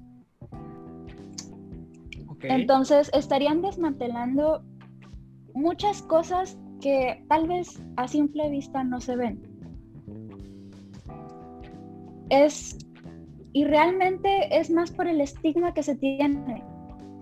Entonces 2.42 3.10
estarían 3.14 3.62
desmantelando 3.62 4.62
muchas 5.54 6.02
cosas 6.02 6.58
que 6.80 7.24
tal 7.28 7.48
vez 7.48 7.82
a 7.96 8.06
simple 8.06 8.50
vista 8.50 8.84
no 8.84 9.00
se 9.00 9.16
ven. 9.16 9.42
Es 12.28 12.76
y 13.56 13.64
realmente 13.64 14.28
es 14.50 14.70
más 14.70 14.90
por 14.90 15.08
el 15.08 15.22
estigma 15.22 15.72
que 15.72 15.82
se 15.82 15.94
tiene. 15.96 16.62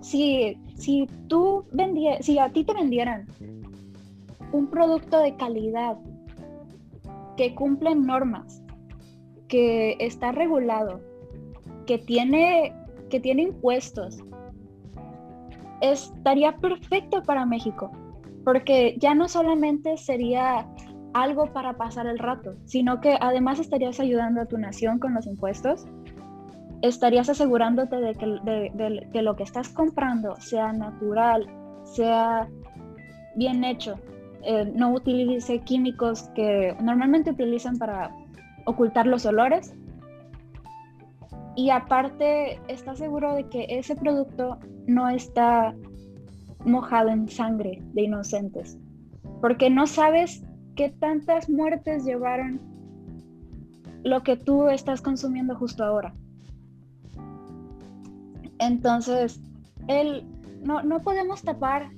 Si, 0.01 0.59
si 0.75 1.07
tú 1.29 1.65
si 2.21 2.39
a 2.41 2.49
ti 2.51 2.65
te 2.65 2.75
vendieran 2.75 3.29
un 4.51 4.69
producto 4.69 5.21
de 5.21 5.37
calidad 5.37 5.97
que 7.37 7.55
cumple 7.55 7.95
normas, 7.95 8.62
que 9.49 9.97
está 10.00 10.33
regulado, 10.33 11.00
que 11.87 11.99
tiene, 11.99 12.75
que 13.11 13.21
tiene 13.21 13.43
impuestos, 13.43 14.23
estaría 15.81 16.57
perfecto 16.57 17.23
para 17.23 17.47
México, 17.47 17.91
porque 18.45 18.97
ya 18.99 19.14
no 19.14 19.29
solamente 19.29 19.97
sería 19.97 20.67
algo 21.12 21.53
para 21.53 21.76
pasar 21.76 22.07
el 22.07 22.19
rato, 22.19 22.57
sino 22.64 23.00
que 23.00 23.17
además 23.21 23.61
estarías 23.61 24.00
ayudando 24.00 24.41
a 24.41 24.47
tu 24.47 24.59
nación 24.59 24.99
con 24.99 25.14
los 25.14 25.26
impuestos, 25.26 25.87
estarías 26.83 27.29
asegurándote 27.29 27.97
de 27.97 28.14
que, 28.14 29.23
lo 29.23 29.37
que 29.37 29.43
estás 29.43 29.69
comprando 29.71 30.37
sea 30.37 30.73
natural, 30.73 31.47
sea 31.85 32.49
bien 33.37 33.64
hecho, 33.64 33.95
eh, 34.47 34.71
no 34.75 34.93
utilice 34.93 35.61
químicos 35.61 36.29
que 36.35 36.77
normalmente 36.83 37.31
utilizan 37.31 37.79
para 37.79 38.15
ocultar 38.67 39.07
los 39.07 39.25
olores 39.27 39.75
y 41.57 41.71
aparte 41.71 42.61
está 42.69 42.95
seguro 42.97 43.35
de 43.35 43.49
que 43.49 43.67
ese 43.69 43.95
producto 43.95 44.59
no 44.87 45.09
está 45.09 45.75
mojado 46.65 47.09
en 47.11 47.29
sangre 47.29 47.83
de 47.93 48.03
inocentes, 48.03 48.79
porque 49.41 49.71
no 49.71 49.87
sabes 49.87 50.43
qué 50.75 50.91
tantas 50.91 51.49
muertes 51.49 52.05
llevaron 52.05 52.61
lo 54.03 54.23
que 54.23 54.37
tú 54.37 54.69
estás 54.69 55.01
consumiendo 55.01 55.55
justo 55.55 55.85
ahora. 55.85 56.13
Entonces, 58.59 59.41
el, 59.89 60.27
no, 60.63 60.83
no 60.83 61.01
podemos 61.01 61.43
tapar 61.43 61.91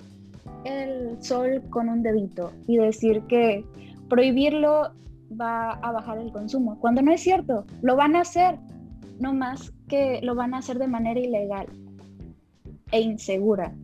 el 0.65 1.23
sol 1.23 1.63
con 1.71 1.89
un 1.89 2.03
dedito 2.03 2.53
y 2.67 2.77
decir 2.79 3.23
que 3.23 3.65
prohibirlo 4.09 4.93
va 5.41 5.73
a 5.73 5.93
bajar 5.93 6.19
el 6.19 6.33
consumo, 6.33 6.79
cuando 6.79 7.03
no 7.03 7.13
es 7.13 7.21
cierto, 7.21 7.67
lo 7.83 7.97
van 7.97 8.17
a 8.17 8.21
hacer, 8.21 8.59
no 9.19 9.35
más 9.35 9.73
que 9.89 10.21
lo 10.23 10.35
van 10.35 10.55
a 10.55 10.59
hacer 10.59 10.79
de 10.79 10.87
manera 10.87 11.19
ilegal 11.19 11.67
e 12.93 13.01
insegura. 13.01 13.75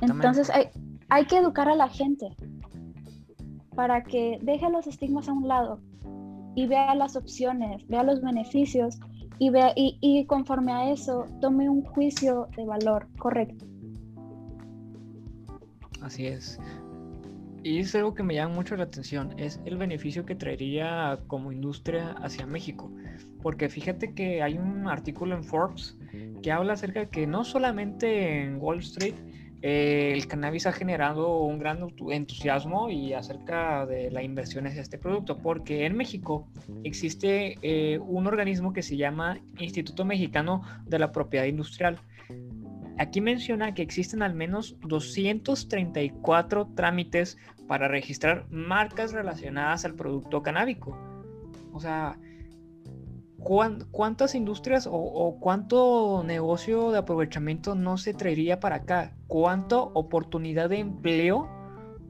Entonces 0.00 0.50
hay, 0.50 0.68
hay 1.08 1.26
que 1.26 1.38
educar 1.38 1.68
a 1.68 1.74
la 1.74 1.88
gente 1.88 2.36
para 3.74 4.04
que 4.04 4.38
deje 4.42 4.70
los 4.70 4.86
estigmas 4.86 5.28
a 5.28 5.32
un 5.32 5.48
lado 5.48 5.80
y 6.54 6.66
vea 6.66 6.94
las 6.94 7.16
opciones, 7.16 7.86
vea 7.88 8.04
los 8.04 8.22
beneficios 8.22 9.00
y, 9.38 9.50
vea, 9.50 9.72
y, 9.74 9.98
y 10.00 10.26
conforme 10.26 10.72
a 10.72 10.90
eso 10.92 11.26
tome 11.40 11.68
un 11.68 11.82
juicio 11.82 12.46
de 12.56 12.64
valor 12.64 13.08
correcto. 13.18 13.66
Así 16.04 16.26
es. 16.26 16.60
Y 17.62 17.78
es 17.78 17.94
algo 17.94 18.14
que 18.14 18.22
me 18.22 18.34
llama 18.34 18.54
mucho 18.54 18.76
la 18.76 18.84
atención, 18.84 19.34
es 19.38 19.58
el 19.64 19.78
beneficio 19.78 20.26
que 20.26 20.34
traería 20.34 21.18
como 21.28 21.50
industria 21.50 22.10
hacia 22.22 22.46
México. 22.46 22.92
Porque 23.42 23.70
fíjate 23.70 24.12
que 24.12 24.42
hay 24.42 24.58
un 24.58 24.86
artículo 24.86 25.34
en 25.34 25.44
Forbes 25.44 25.96
que 26.42 26.52
habla 26.52 26.74
acerca 26.74 27.00
de 27.00 27.08
que 27.08 27.26
no 27.26 27.42
solamente 27.42 28.42
en 28.42 28.58
Wall 28.60 28.80
Street 28.80 29.14
eh, 29.62 30.12
el 30.12 30.26
cannabis 30.26 30.66
ha 30.66 30.72
generado 30.72 31.38
un 31.38 31.58
gran 31.58 31.78
entusiasmo 32.10 32.90
y 32.90 33.14
acerca 33.14 33.86
de 33.86 34.10
la 34.10 34.22
inversión 34.22 34.66
hacia 34.66 34.82
este 34.82 34.98
producto, 34.98 35.38
porque 35.38 35.86
en 35.86 35.96
México 35.96 36.46
existe 36.84 37.56
eh, 37.62 37.98
un 37.98 38.26
organismo 38.26 38.74
que 38.74 38.82
se 38.82 38.98
llama 38.98 39.38
Instituto 39.58 40.04
Mexicano 40.04 40.60
de 40.84 40.98
la 40.98 41.12
Propiedad 41.12 41.46
Industrial 41.46 41.98
Aquí 42.98 43.20
menciona 43.20 43.74
que 43.74 43.82
existen 43.82 44.22
al 44.22 44.34
menos 44.34 44.76
234 44.82 46.68
trámites 46.74 47.36
para 47.66 47.88
registrar 47.88 48.46
marcas 48.50 49.12
relacionadas 49.12 49.84
al 49.84 49.94
producto 49.94 50.42
canábico. 50.42 50.96
O 51.72 51.80
sea, 51.80 52.18
¿cuántas 53.38 54.34
industrias 54.34 54.88
o, 54.90 55.38
cuánto 55.40 56.22
negocio 56.24 56.92
de 56.92 56.98
aprovechamiento 56.98 57.74
no 57.74 57.96
se 57.98 58.14
traería 58.14 58.60
para 58.60 58.76
acá? 58.76 59.16
¿Cuánta 59.26 59.78
oportunidad 59.78 60.70
de 60.70 60.78
empleo 60.78 61.63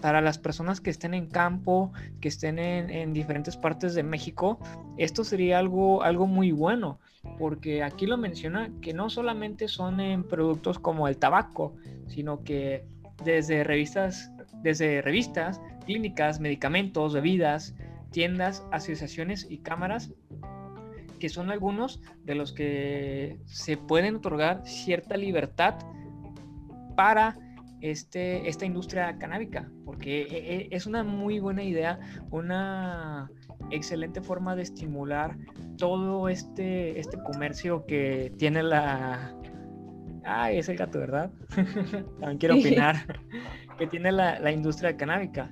para 0.05 0.21
las 0.21 0.37
personas 0.37 0.83
que 0.83 0.91
estén 0.91 1.15
en 1.15 1.29
campo, 1.29 1.91
que 2.21 2.29
estén 2.29 2.59
en, 2.59 3.15
diferentes 3.15 3.57
partes 3.57 3.95
de 3.95 4.03
México? 4.03 4.59
Esto 4.99 5.25
sería 5.25 5.59
algo, 5.59 6.03
algo 6.03 6.27
muy 6.27 6.53
bueno 6.53 7.01
porque 7.39 7.83
aquí 7.83 8.05
lo 8.05 8.19
menciona 8.19 8.71
que 8.83 8.93
no 8.93 9.09
solamente 9.09 9.67
son 9.67 10.01
en 10.01 10.23
productos 10.23 10.79
como 10.79 11.09
el 11.09 11.17
tabaco, 11.17 11.75
sino 12.07 12.45
que 12.45 12.85
desde 13.25 13.65
revistas, 13.65 14.31
desde 14.63 15.01
revistas, 15.01 15.63
clínicas, 15.87 16.39
medicamentos, 16.39 17.15
bebidas, 17.15 17.75
tiendas, 18.11 18.63
asociaciones 18.73 19.47
y 19.49 19.57
cámaras, 19.57 20.13
que 21.19 21.31
son 21.31 21.51
algunos 21.51 22.03
de 22.25 22.35
los 22.35 22.53
que 22.53 23.39
se 23.47 23.79
pueden 23.79 24.17
otorgar 24.17 24.67
cierta 24.67 25.17
libertad 25.17 25.77
para 26.95 27.39
este, 27.81 28.49
esta 28.49 28.65
industria 28.65 29.19
canábica, 29.19 29.71
porque 29.85 30.23
e, 30.23 30.57
e, 30.57 30.69
es 30.71 30.87
una 30.87 31.05
muy 31.05 31.41
buena 31.41 31.63
idea, 31.63 31.99
una 32.31 33.31
excelente 33.71 34.21
forma 34.21 34.57
de 34.57 34.63
estimular 34.63 35.37
todo 35.79 36.29
este, 36.29 36.99
este 36.99 37.19
comercio 37.23 37.85
que 37.87 38.33
tiene 38.39 38.63
la... 38.63 39.35
Ay, 40.25 40.59
es 40.59 40.69
el 40.69 40.77
gato, 40.77 40.99
¿verdad? 40.99 41.31
También 42.21 42.39
quiero 42.39 42.55
opinar. 42.57 43.21
que 43.79 43.87
tiene 43.87 44.13
la, 44.13 44.51
industria 44.53 44.97
canábica. 44.97 45.51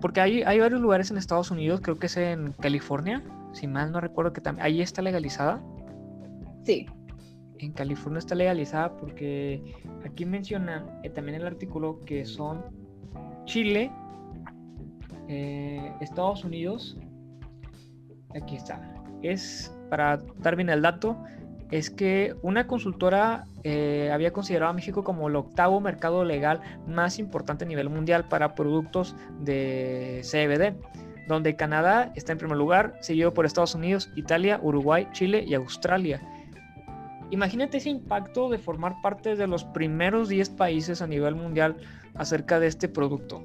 porque 0.00 0.20
hay, 0.20 0.42
hay 0.42 0.58
varios 0.58 0.80
lugares 0.80 1.10
en 1.10 1.16
Estados 1.16 1.50
Unidos, 1.50 1.80
creo 1.82 1.98
que 1.98 2.06
es 2.06 2.16
en 2.16 2.52
California, 2.52 3.22
si 3.52 3.66
mal 3.66 3.92
no 3.92 4.00
recuerdo 4.00 4.32
que 4.32 4.40
también... 4.40 4.66
¿Ahí 4.66 4.82
está 4.82 5.02
legalizada? 5.02 5.62
Sí. 6.64 6.86
En 7.60 7.72
California 7.72 8.18
está 8.18 8.34
legalizada 8.34 8.96
porque 8.96 9.74
aquí 10.04 10.24
mencionan 10.24 10.86
eh, 11.02 11.10
también 11.10 11.40
el 11.40 11.46
artículo 11.46 12.00
que 12.06 12.24
son 12.24 12.64
Chile, 13.44 13.92
eh, 15.28 15.92
Estados 16.00 16.42
Unidos, 16.42 16.96
aquí 18.34 18.56
está, 18.56 18.94
es 19.22 19.76
para 19.90 20.16
dar 20.38 20.56
bien 20.56 20.70
el 20.70 20.80
dato, 20.80 21.22
es 21.70 21.90
que 21.90 22.34
una 22.42 22.66
consultora 22.66 23.44
eh, 23.62 24.10
había 24.10 24.32
considerado 24.32 24.70
a 24.70 24.74
México 24.74 25.04
como 25.04 25.28
el 25.28 25.36
octavo 25.36 25.80
mercado 25.80 26.24
legal 26.24 26.60
más 26.86 27.18
importante 27.18 27.64
a 27.64 27.68
nivel 27.68 27.90
mundial 27.90 28.26
para 28.28 28.54
productos 28.54 29.14
de 29.40 30.22
CBD, 30.22 30.80
donde 31.28 31.56
Canadá 31.56 32.10
está 32.16 32.32
en 32.32 32.38
primer 32.38 32.56
lugar, 32.56 32.94
seguido 33.00 33.34
por 33.34 33.44
Estados 33.44 33.74
Unidos, 33.74 34.10
Italia, 34.16 34.58
Uruguay, 34.62 35.06
Chile 35.12 35.44
y 35.46 35.54
Australia. 35.54 36.20
Imagínate 37.30 37.78
ese 37.78 37.90
impacto 37.90 38.48
de 38.48 38.58
formar 38.58 39.00
parte 39.02 39.36
de 39.36 39.46
los 39.46 39.64
primeros 39.64 40.28
10 40.28 40.50
países 40.50 41.00
a 41.00 41.06
nivel 41.06 41.36
mundial 41.36 41.76
acerca 42.14 42.58
de 42.58 42.66
este 42.66 42.88
producto. 42.88 43.42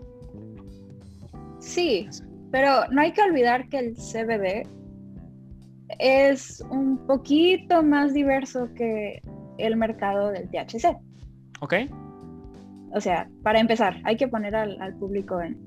Sí, 1.59 2.07
pero 2.51 2.87
no 2.91 3.01
hay 3.01 3.11
que 3.11 3.21
olvidar 3.21 3.69
que 3.69 3.79
el 3.79 3.95
CBD 3.95 4.67
es 5.99 6.61
un 6.69 6.97
poquito 7.05 7.83
más 7.83 8.13
diverso 8.13 8.69
que 8.75 9.21
el 9.57 9.75
mercado 9.75 10.31
del 10.31 10.49
THC. 10.49 10.97
Ok. 11.61 11.73
O 12.93 13.01
sea, 13.01 13.29
para 13.43 13.59
empezar, 13.59 13.97
hay 14.03 14.15
que 14.15 14.27
poner 14.27 14.55
al, 14.55 14.95
público 14.95 15.41
en, 15.41 15.57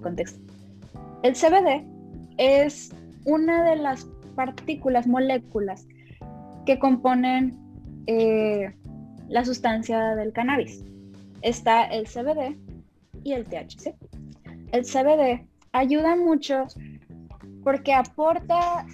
contexto. 0.00 0.40
El 1.22 1.34
CBD 1.34 1.84
es 2.38 2.94
una 3.26 3.62
de 3.64 3.76
las 3.76 4.06
partículas, 4.34 5.06
moléculas 5.06 5.86
que 6.66 6.78
componen 6.78 7.58
eh, 8.06 8.74
la 9.28 9.44
sustancia 9.44 10.14
del 10.14 10.32
cannabis. 10.32 10.84
Está 11.42 11.84
el 11.84 12.06
CBD 12.06 12.56
y 13.24 13.32
el 13.32 13.46
THC. 13.46 13.94
El 14.72 14.84
CBD 14.84 15.46
ayuda 15.72 16.16
mucho 16.16 16.66
porque 17.62 17.92
aporta 17.92 18.86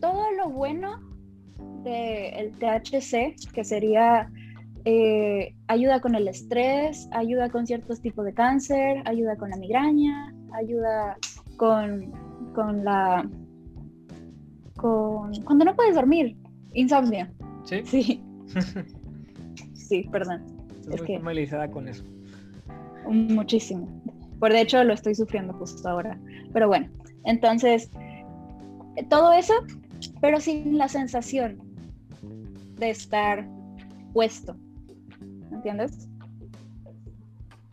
todo 0.00 0.30
lo 0.32 0.50
bueno 0.50 1.00
del 1.82 2.52
THC, 2.58 3.52
que 3.52 3.64
sería 3.64 4.30
eh, 4.84 5.54
ayuda 5.68 6.00
con 6.00 6.14
el 6.14 6.28
estrés, 6.28 7.08
ayuda 7.12 7.48
con 7.50 7.66
ciertos 7.66 8.00
tipos 8.00 8.24
de 8.24 8.34
cáncer, 8.34 9.02
ayuda 9.04 9.36
con 9.36 9.50
la 9.50 9.56
migraña, 9.56 10.32
ayuda 10.52 11.16
con, 11.56 12.12
con 12.54 12.84
la... 12.84 13.28
Con, 14.76 15.32
cuando 15.44 15.64
no 15.64 15.74
puedes 15.74 15.94
dormir, 15.94 16.36
insomnio. 16.74 17.26
Sí. 17.64 17.82
Sí, 17.84 18.24
sí 19.74 20.08
perdón. 20.10 20.44
Estoy 20.90 20.98
muy 20.98 21.16
familiarizada 21.18 21.70
con 21.70 21.88
eso. 21.88 22.04
Muchísimo. 23.08 23.88
Por 24.38 24.52
de 24.52 24.60
hecho 24.60 24.84
lo 24.84 24.92
estoy 24.92 25.14
sufriendo 25.14 25.52
justo 25.54 25.88
ahora. 25.88 26.18
Pero 26.52 26.68
bueno, 26.68 26.88
entonces, 27.24 27.90
todo 29.08 29.32
eso 29.32 29.54
pero 30.20 30.40
sin 30.40 30.78
la 30.78 30.88
sensación 30.88 31.58
de 32.78 32.90
estar 32.90 33.46
puesto. 34.12 34.56
¿Entiendes? 35.50 36.08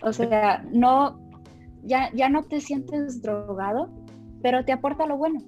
O 0.01 0.11
sea, 0.11 0.63
no, 0.71 1.19
ya, 1.83 2.11
ya 2.13 2.29
no 2.29 2.43
te 2.43 2.59
sientes 2.59 3.21
drogado, 3.21 3.89
pero 4.41 4.65
te 4.65 4.71
aporta 4.71 5.05
lo 5.05 5.17
bueno. 5.17 5.39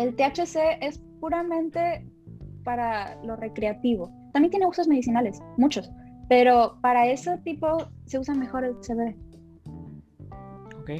El 0.00 0.16
THC 0.16 0.78
es 0.80 0.98
puramente 1.20 2.06
para 2.64 3.22
lo 3.22 3.36
recreativo. 3.36 4.10
También 4.32 4.50
tiene 4.50 4.66
usos 4.66 4.88
medicinales, 4.88 5.40
muchos, 5.56 5.90
pero 6.28 6.78
para 6.80 7.06
ese 7.06 7.36
tipo 7.38 7.88
se 8.06 8.18
usa 8.18 8.34
mejor 8.34 8.64
el 8.64 8.74
CBD. 8.80 9.16
Ok 10.80 10.90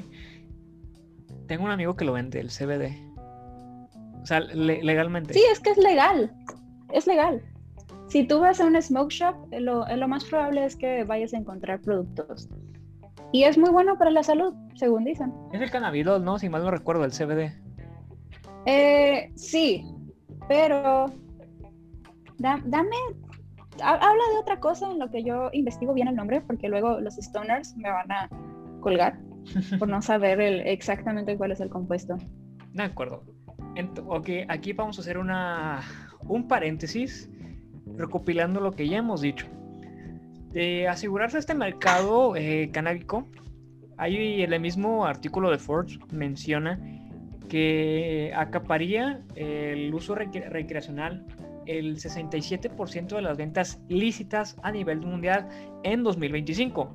tengo 1.50 1.64
un 1.64 1.72
amigo 1.72 1.96
que 1.96 2.04
lo 2.04 2.12
vende, 2.12 2.38
el 2.38 2.48
CBD. 2.48 2.94
O 4.22 4.24
sea, 4.24 4.38
legalmente. 4.38 5.34
Sí, 5.34 5.42
es 5.50 5.58
que 5.58 5.70
es 5.70 5.78
legal. 5.78 6.32
Es 6.92 7.08
legal. 7.08 7.42
Si 8.06 8.24
tú 8.24 8.38
vas 8.38 8.60
a 8.60 8.66
un 8.66 8.80
smoke 8.80 9.10
shop, 9.10 9.34
lo, 9.58 9.84
lo 9.84 10.06
más 10.06 10.24
probable 10.26 10.64
es 10.64 10.76
que 10.76 11.02
vayas 11.02 11.34
a 11.34 11.38
encontrar 11.38 11.80
productos. 11.80 12.48
Y 13.32 13.42
es 13.42 13.58
muy 13.58 13.70
bueno 13.70 13.98
para 13.98 14.12
la 14.12 14.22
salud, 14.22 14.54
según 14.76 15.02
dicen. 15.02 15.32
Es 15.52 15.60
el 15.60 15.72
cannabidol, 15.72 16.24
¿no? 16.24 16.38
Si 16.38 16.48
mal 16.48 16.62
no 16.62 16.70
recuerdo, 16.70 17.04
el 17.04 17.10
CBD. 17.10 17.52
Eh, 18.66 19.30
sí, 19.36 19.84
pero 20.48 21.06
dame, 22.38 22.96
habla 23.82 24.24
de 24.32 24.38
otra 24.40 24.60
cosa 24.60 24.90
en 24.90 24.98
lo 24.98 25.10
que 25.10 25.22
yo 25.22 25.50
investigo 25.52 25.94
bien 25.94 26.08
el 26.08 26.16
nombre, 26.16 26.40
porque 26.40 26.68
luego 26.68 27.00
los 27.00 27.16
stoners 27.16 27.76
me 27.76 27.90
van 27.90 28.10
a 28.10 28.28
colgar 28.80 29.18
por 29.78 29.88
no 29.88 30.02
saber 30.02 30.40
exactamente 30.40 31.36
cuál 31.36 31.52
es 31.52 31.60
el 31.60 31.70
compuesto. 31.70 32.16
De 32.72 32.82
acuerdo. 32.82 33.22
ok, 34.06 34.28
aquí 34.48 34.72
vamos 34.72 34.98
a 34.98 35.02
hacer 35.02 35.18
una, 35.18 35.80
un 36.22 36.46
paréntesis 36.46 37.30
recopilando 37.96 38.60
lo 38.60 38.72
que 38.72 38.88
ya 38.88 38.98
hemos 38.98 39.20
dicho. 39.20 39.46
De 40.52 40.88
asegurarse 40.88 41.38
este 41.38 41.54
mercado 41.54 42.34
eh, 42.34 42.70
canábico, 42.72 43.26
ahí 43.96 44.42
el 44.42 44.60
mismo 44.60 45.04
artículo 45.04 45.50
de 45.50 45.58
Forbes 45.58 45.98
menciona 46.12 46.80
que 47.50 48.32
acaparía 48.34 49.22
el 49.34 49.92
uso 49.92 50.14
recreacional 50.14 51.26
el 51.66 51.96
67% 51.96 53.08
de 53.08 53.22
las 53.22 53.36
ventas 53.36 53.82
lícitas 53.88 54.56
a 54.62 54.72
nivel 54.72 55.00
mundial 55.00 55.46
en 55.82 56.02
2025 56.02 56.94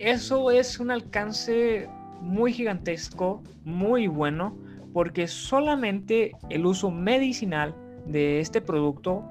eso 0.00 0.50
es 0.50 0.80
un 0.80 0.90
alcance 0.90 1.86
muy 2.22 2.54
gigantesco, 2.54 3.42
muy 3.64 4.06
bueno, 4.06 4.56
porque 4.94 5.28
solamente 5.28 6.32
el 6.48 6.64
uso 6.64 6.90
medicinal 6.90 7.74
de 8.06 8.40
este 8.40 8.62
producto 8.62 9.30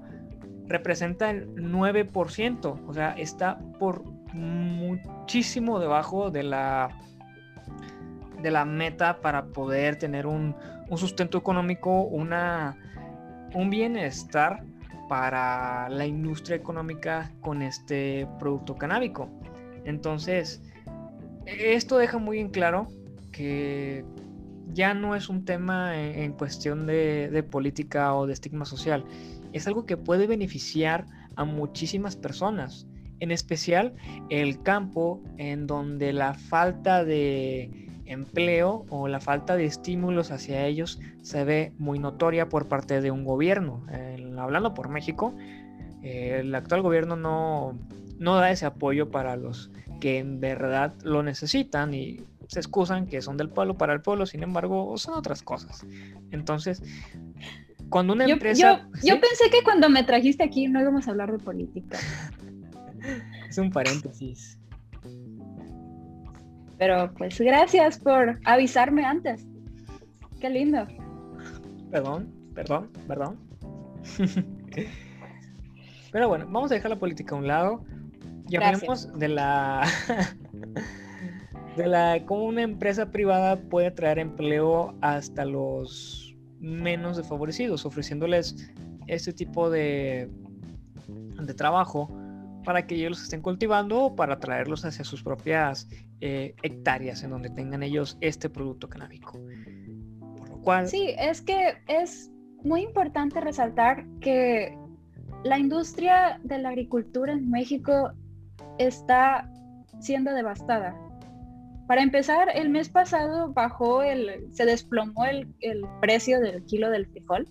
representa 0.67 1.31
el 1.31 1.55
9%, 1.55 2.87
o 2.87 2.93
sea, 2.93 3.13
está 3.13 3.57
por 3.79 4.03
muchísimo 4.33 5.79
debajo 5.79 6.29
de 6.29 6.43
la 6.43 6.89
de 8.41 8.51
la 8.51 8.65
meta 8.65 9.21
para 9.21 9.45
poder 9.47 9.97
tener 9.97 10.25
un, 10.25 10.55
un 10.89 10.97
sustento 10.97 11.37
económico, 11.37 12.03
una, 12.03 12.77
un 13.53 13.69
bienestar 13.69 14.63
para 15.07 15.89
la 15.89 16.05
industria 16.05 16.55
económica 16.55 17.31
con 17.41 17.61
este 17.61 18.27
producto 18.39 18.75
canábico. 18.75 19.29
Entonces, 19.85 20.61
esto 21.45 21.97
deja 21.97 22.19
muy 22.19 22.39
en 22.39 22.49
claro 22.49 22.87
que 23.31 24.05
ya 24.73 24.93
no 24.93 25.15
es 25.15 25.29
un 25.29 25.45
tema 25.45 25.99
en, 25.99 26.33
cuestión 26.33 26.85
de, 26.85 27.43
política 27.49 28.13
o 28.13 28.27
de 28.27 28.33
estigma 28.33 28.65
social. 28.65 29.03
Es 29.51 29.67
algo 29.67 29.85
que 29.85 29.97
puede 29.97 30.27
beneficiar 30.27 31.05
a 31.35 31.43
muchísimas 31.43 32.15
personas, 32.15 32.87
en 33.19 33.31
especial 33.31 33.95
el 34.29 34.61
campo 34.61 35.23
en 35.37 35.65
donde 35.65 36.13
la 36.13 36.35
falta 36.35 37.03
de 37.03 37.88
empleo 38.09 38.85
o 38.89 39.07
la 39.07 39.19
falta 39.19 39.55
de 39.55 39.65
estímulos 39.65 40.31
hacia 40.31 40.65
ellos 40.65 40.99
se 41.21 41.43
ve 41.43 41.73
muy 41.77 41.99
notoria 41.99 42.49
por 42.49 42.67
parte 42.67 43.01
de 43.01 43.11
un 43.11 43.23
gobierno. 43.23 43.85
hablando 44.37 44.73
por 44.73 44.89
México, 44.89 45.33
el 46.01 46.53
actual 46.55 46.81
gobierno 46.81 47.15
no, 47.15 47.77
no 48.17 48.35
da 48.35 48.51
ese 48.51 48.65
apoyo 48.65 49.11
para 49.11 49.35
los 49.35 49.71
que 49.99 50.17
en 50.17 50.39
verdad 50.39 50.93
lo 51.03 51.23
necesitan 51.23 51.93
y 51.93 52.21
se 52.47 52.59
excusan 52.59 53.05
que 53.05 53.21
son 53.21 53.37
del 53.37 53.49
pueblo 53.49 53.77
para 53.77 53.93
el 53.93 54.01
pueblo, 54.01 54.25
sin 54.25 54.43
embargo, 54.43 54.97
son 54.97 55.13
otras 55.13 55.43
cosas. 55.43 55.85
Entonces, 56.31 56.81
cuando 57.89 58.13
una 58.13 58.25
empresa... 58.25 58.89
Yo, 59.03 59.19
pensé 59.21 59.49
que 59.51 59.63
cuando 59.63 59.89
me 59.89 60.03
trajiste 60.03 60.43
aquí 60.43 60.67
no 60.67 60.81
íbamos 60.81 61.07
a 61.07 61.11
hablar 61.11 61.31
de 61.31 61.37
política. 61.37 61.99
es 63.47 63.57
un 63.57 63.69
paréntesis. 63.71 64.58
Pero 66.79 67.13
pues 67.17 67.39
gracias 67.39 67.99
por 67.99 68.39
avisarme 68.45 69.05
antes. 69.05 69.45
Qué 70.39 70.49
lindo. 70.49 70.87
Perdón, 71.91 72.33
perdón, 72.55 72.89
perdón. 73.05 73.37
Pero 76.11 76.27
bueno, 76.27 76.45
vamos 76.49 76.71
a 76.71 76.75
dejar 76.75 76.89
la 76.89 76.97
política 76.97 77.35
a 77.35 77.37
un 77.37 77.47
lado. 77.47 77.83
Ya 78.45 78.59
hablamos 78.65 79.13
de 79.19 79.27
la 79.27 79.85
de 81.75 81.85
la 81.85 82.25
cómo 82.25 82.45
una 82.45 82.63
empresa 82.63 83.11
privada 83.11 83.61
puede 83.61 83.91
traer 83.91 84.17
empleo 84.17 84.95
hasta 85.01 85.45
los 85.45 86.35
menos 86.59 87.17
desfavorecidos, 87.17 87.85
ofreciéndoles 87.85 88.71
este 89.07 89.33
tipo 89.33 89.69
de, 89.69 90.29
de 91.07 91.53
trabajo 91.53 92.09
para 92.63 92.87
que 92.87 92.95
ellos 92.95 93.11
los 93.11 93.23
estén 93.23 93.41
cultivando 93.41 94.05
o 94.05 94.15
para 94.15 94.39
traerlos 94.39 94.85
hacia 94.85 95.03
sus 95.03 95.21
propias 95.23 95.87
eh, 96.21 96.53
hectáreas 96.63 97.23
en 97.23 97.31
donde 97.31 97.49
tengan 97.49 97.83
ellos 97.83 98.17
este 98.21 98.49
producto 98.49 98.89
canábico. 98.89 99.39
Por 100.37 100.49
lo 100.49 100.61
cual... 100.61 100.87
Sí, 100.87 101.15
es 101.17 101.41
que 101.41 101.77
es 101.87 102.31
muy 102.63 102.81
importante 102.81 103.39
resaltar 103.39 104.05
que 104.19 104.77
la 105.43 105.57
industria 105.57 106.39
de 106.43 106.57
la 106.57 106.69
agricultura 106.69 107.31
en 107.31 107.49
México 107.49 108.11
está 108.77 109.49
siendo 109.99 110.33
devastada. 110.33 110.95
Para 111.87 112.03
empezar, 112.03 112.49
el 112.53 112.69
mes 112.69 112.89
pasado 112.89 113.51
bajó 113.53 114.03
el, 114.03 114.53
se 114.53 114.65
desplomó 114.65 115.25
el, 115.25 115.47
el 115.61 115.83
precio 116.01 116.39
del 116.39 116.63
kilo 116.65 116.89
del 116.89 117.07
frijol. 117.07 117.47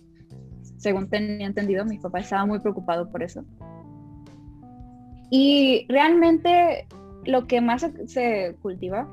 Según 0.77 1.09
tenía 1.09 1.47
entendido, 1.47 1.83
mi 1.85 1.97
papá 1.97 2.19
estaba 2.19 2.45
muy 2.45 2.59
preocupado 2.59 3.09
por 3.09 3.21
eso. 3.23 3.43
Y 5.31 5.85
realmente 5.89 6.87
lo 7.25 7.47
que 7.47 7.61
más 7.61 7.85
se 8.05 8.55
cultiva 8.61 9.07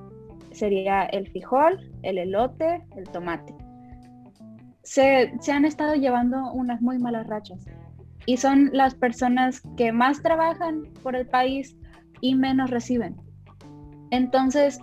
sería 0.53 1.05
el 1.05 1.29
frijol, 1.31 1.93
el 2.03 2.19
elote, 2.19 2.83
el 2.97 3.05
tomate. 3.11 3.55
Se, 4.83 5.33
se, 5.41 5.53
han 5.53 5.65
estado 5.65 5.95
llevando 5.95 6.53
unas 6.53 6.81
muy 6.81 6.99
malas 6.99 7.27
rachas 7.27 7.67
y 8.25 8.37
son 8.37 8.71
las 8.73 8.95
personas 8.95 9.63
que 9.77 9.93
más 9.93 10.23
trabajan 10.23 10.85
por 11.03 11.17
el 11.17 11.27
país 11.27 11.77
y 12.21 12.35
menos 12.35 12.71
reciben. 12.71 13.17
Entonces, 14.11 14.79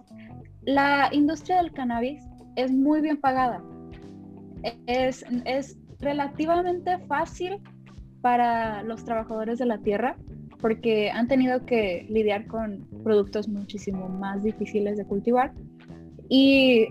la 0.61 1.09
industria 1.11 1.57
del 1.57 1.71
cannabis 1.71 2.23
es 2.55 2.71
muy 2.71 3.01
bien 3.01 3.17
pagada. 3.17 3.63
Es, 4.87 5.25
es 5.45 5.77
relativamente 5.99 6.99
fácil 7.07 7.61
para 8.21 8.83
los 8.83 9.03
trabajadores 9.03 9.59
de 9.59 9.65
la 9.65 9.77
tierra 9.79 10.15
porque 10.63 11.11
han 11.11 11.27
tenido 11.27 11.65
que 11.65 12.05
lidiar 12.09 12.47
con 12.47 12.87
productos 13.03 13.49
muchísimo 13.49 14.07
más 14.07 14.43
difíciles 14.43 14.97
de 14.97 15.03
cultivar. 15.03 15.51
Y 16.29 16.87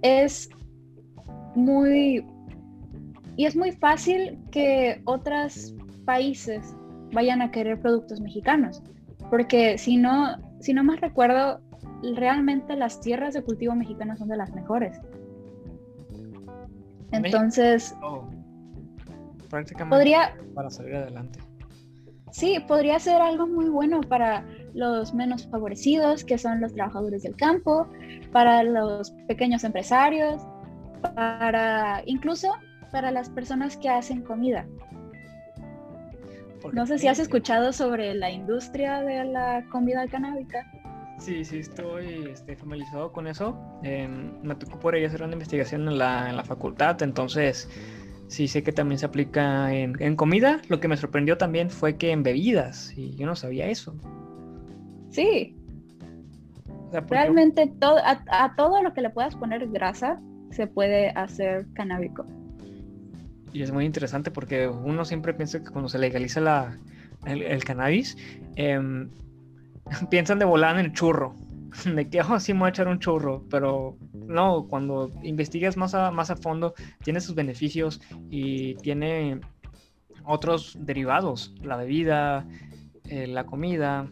es 0.00 0.48
muy 1.54 2.24
y 3.36 3.44
es 3.44 3.54
muy 3.54 3.72
fácil 3.72 4.38
que 4.50 5.02
otros 5.04 5.74
países 6.06 6.74
vayan 7.12 7.42
a 7.42 7.50
querer 7.50 7.78
productos 7.78 8.22
mexicanos 8.22 8.82
porque 9.28 9.76
si 9.76 9.98
no 9.98 10.38
si 10.60 10.72
no 10.72 10.82
más 10.82 10.98
recuerdo 11.02 11.60
realmente 12.16 12.74
las 12.74 13.02
tierras 13.02 13.34
de 13.34 13.42
cultivo 13.42 13.74
mexicanas 13.74 14.18
son 14.18 14.28
de 14.28 14.38
las 14.38 14.50
mejores. 14.54 14.98
Entonces 17.10 17.94
oh, 18.02 18.26
podría 19.90 20.34
para 20.54 20.70
salir 20.70 20.96
adelante 20.96 21.38
Sí, 22.32 22.58
podría 22.66 22.98
ser 22.98 23.20
algo 23.20 23.46
muy 23.46 23.68
bueno 23.68 24.00
para 24.00 24.44
los 24.72 25.12
menos 25.12 25.46
favorecidos, 25.48 26.24
que 26.24 26.38
son 26.38 26.62
los 26.62 26.72
trabajadores 26.72 27.22
del 27.22 27.36
campo, 27.36 27.86
para 28.32 28.62
los 28.62 29.10
pequeños 29.28 29.64
empresarios, 29.64 30.40
para 31.14 32.02
incluso 32.06 32.48
para 32.90 33.10
las 33.10 33.28
personas 33.28 33.76
que 33.76 33.90
hacen 33.90 34.22
comida. 34.22 34.66
no 36.72 36.86
sé 36.86 36.98
si 36.98 37.08
has 37.08 37.18
escuchado 37.18 37.72
sobre 37.72 38.14
la 38.14 38.30
industria 38.30 39.02
de 39.02 39.24
la 39.24 39.66
comida 39.70 40.06
canábica. 40.08 40.64
Sí, 41.18 41.44
sí, 41.44 41.58
estoy 41.58 42.30
este, 42.32 42.56
familiarizado 42.56 43.12
con 43.12 43.26
eso. 43.26 43.58
me 43.82 44.54
tocó 44.54 44.78
por 44.78 44.94
ahí 44.94 45.04
hacer 45.04 45.22
una 45.22 45.34
investigación 45.34 45.86
en 45.86 45.98
la, 45.98 46.30
en 46.30 46.36
la 46.36 46.44
facultad, 46.44 47.02
entonces 47.02 47.68
Sí, 48.32 48.48
sé 48.48 48.62
que 48.62 48.72
también 48.72 48.98
se 48.98 49.04
aplica 49.04 49.74
en, 49.74 50.16
comida. 50.16 50.62
Lo 50.70 50.80
que 50.80 50.88
me 50.88 50.96
sorprendió 50.96 51.36
también 51.36 51.68
fue 51.68 51.98
que 51.98 52.12
en 52.12 52.22
bebidas, 52.22 52.96
y 52.96 53.14
yo 53.14 53.26
no 53.26 53.36
sabía 53.36 53.66
eso. 53.66 53.94
Sí. 55.10 55.54
Realmente 57.10 57.70
todo, 57.78 57.98
a, 58.02 58.54
todo 58.56 58.82
lo 58.82 58.94
que 58.94 59.02
le 59.02 59.10
puedas 59.10 59.36
poner 59.36 59.68
grasa 59.68 60.18
se 60.50 60.66
puede 60.66 61.10
hacer 61.10 61.66
canábico. 61.74 62.24
Y 63.52 63.60
es 63.60 63.70
muy 63.70 63.84
interesante 63.84 64.30
porque 64.30 64.66
uno 64.66 65.04
siempre 65.04 65.34
piensa 65.34 65.62
que 65.62 65.70
cuando 65.70 65.90
se 65.90 65.98
legaliza 65.98 66.40
la, 66.40 66.78
el, 67.26 67.62
cannabis, 67.64 68.16
em, 68.56 69.10
piensan 70.10 70.38
de 70.38 70.46
volar 70.46 70.78
en 70.78 70.86
el 70.86 70.92
churro. 70.94 71.34
de 71.94 72.08
que, 72.08 72.20
oh, 72.20 72.38
sí 72.40 72.52
me 72.52 72.60
voy 72.60 72.66
a 72.66 72.70
echar 72.70 72.88
un 72.88 72.98
churro, 72.98 73.44
pero 73.50 73.96
no, 74.12 74.66
cuando 74.68 75.10
investigas 75.22 75.76
más 75.76 75.94
a, 75.94 76.10
más 76.10 76.30
a 76.30 76.36
fondo, 76.36 76.74
tiene 77.02 77.20
sus 77.20 77.34
beneficios 77.34 78.00
y 78.30 78.74
tiene 78.76 79.40
otros 80.24 80.76
derivados, 80.78 81.54
la 81.62 81.76
bebida, 81.76 82.46
eh, 83.08 83.26
la 83.26 83.44
comida, 83.44 84.08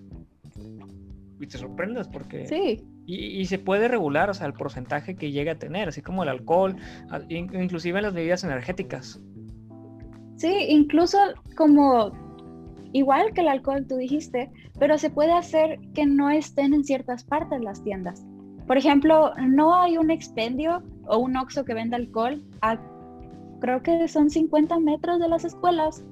y 1.41 1.47
te 1.47 1.59
sorprendes 1.59 2.09
porque... 2.09 2.47
Sí. 2.47 2.85
Y, 3.07 3.45
se 3.47 3.59
puede 3.59 3.89
regular, 3.89 4.31
o 4.31 4.35
sea, 4.35 4.47
el 4.47 4.53
porcentaje 4.53 5.17
que 5.17 5.33
llega 5.33 5.53
a 5.53 5.59
tener, 5.59 5.89
así 5.89 6.01
como 6.01 6.23
el 6.23 6.29
alcohol, 6.29 6.77
inclusive 7.29 8.01
las 8.01 8.15
bebidas 8.15 8.45
energéticas. 8.45 9.21
Sí, 10.37 10.67
incluso 10.69 11.19
como 11.57 12.13
igual 12.93 13.33
que 13.33 13.43
el 13.43 13.49
alcohol 13.49 13.87
tú 13.87 13.97
dijiste, 13.97 14.51
pero 14.79 14.99
se 14.99 15.11
puede 15.11 15.33
hacer 15.33 15.79
que 15.95 16.07
no 16.07 16.31
estén 16.31 16.75
en 16.75 16.85
ciertas 16.85 17.25
partes 17.25 17.63
las 17.63 17.83
tiendas. 17.83 18.25
Por 18.67 18.79
ejemplo, 18.79 19.33
no 19.37 19.75
hay 19.75 19.99
un 19.99 20.11
expendio 20.11 20.83
o 21.07 21.19
un 21.19 21.37
oxo 21.37 21.65
que 21.65 21.75
venda 21.75 21.97
alcohol 21.97 22.43
a 22.63 22.79
creo 23.61 23.83
que 23.83 24.09
son 24.09 24.31
50 24.31 24.79
metros 24.81 25.21
de 25.21 25.29
las 25.29 25.45
escuelas. 25.45 26.05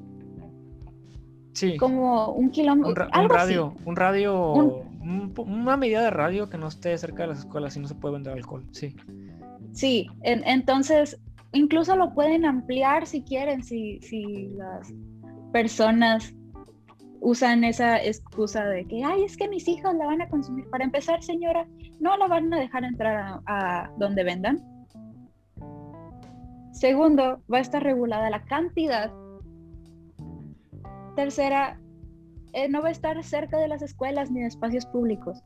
Sí. 1.55 1.77
Como 1.77 2.33
un 2.33 2.51
kilómetro. 2.51 3.07
Un, 3.07 3.29
radio, 3.29 3.75
un 3.85 3.97
radio, 3.97 4.85
una 5.37 5.77
medida 5.77 6.03
de 6.03 6.11
radio 6.11 6.49
que 6.49 6.59
no 6.59 6.69
esté 6.69 6.97
cerca 6.99 7.23
de 7.23 7.29
las 7.29 7.39
escuelas 7.41 7.77
y 7.77 7.81
no 7.81 7.89
se 7.89 7.95
puede 7.95 8.15
vender 8.15 8.35
alcohol, 8.35 8.65
sí. 8.71 8.95
Sí, 9.73 10.09
entonces 10.23 11.19
incluso 11.53 11.97
lo 11.97 12.15
pueden 12.15 12.45
ampliar 12.45 13.07
si 13.07 13.23
quieren, 13.23 13.63
si, 13.63 14.01
si 14.01 14.49
las 14.57 14.93
personas 15.53 16.35
usan 17.21 17.65
esa 17.65 18.03
excusa 18.03 18.65
de 18.65 18.87
que, 18.87 19.05
ay, 19.05 19.25
es 19.25 19.37
que 19.37 19.49
mis 19.49 19.67
hijos 19.69 19.95
la 19.95 20.07
van 20.07 20.23
a 20.23 20.29
consumir. 20.29 20.69
Para 20.71 20.85
empezar, 20.85 21.23
señora, 21.23 21.67
no 22.01 22.17
la 22.17 22.27
van 22.27 22.53
a 22.53 22.61
dejar 22.61 22.85
entrar 22.85 23.41
a, 23.47 23.91
donde 23.99 24.25
vendan. 24.25 24.63
Segundo, 26.73 27.43
va 27.53 27.59
a 27.59 27.61
estar 27.61 27.83
regulada 27.83 28.31
la 28.31 28.45
cantidad. 28.45 29.13
Tercera, 31.17 31.81
eh, 32.53 32.69
no 32.69 32.83
va 32.83 32.89
a 32.89 32.93
estar 32.93 33.23
cerca 33.25 33.59
de 33.59 33.69
las 33.69 33.83
escuelas 33.83 34.31
ni 34.31 34.41
de 34.41 34.47
espacios 34.47 34.87
públicos 34.87 35.43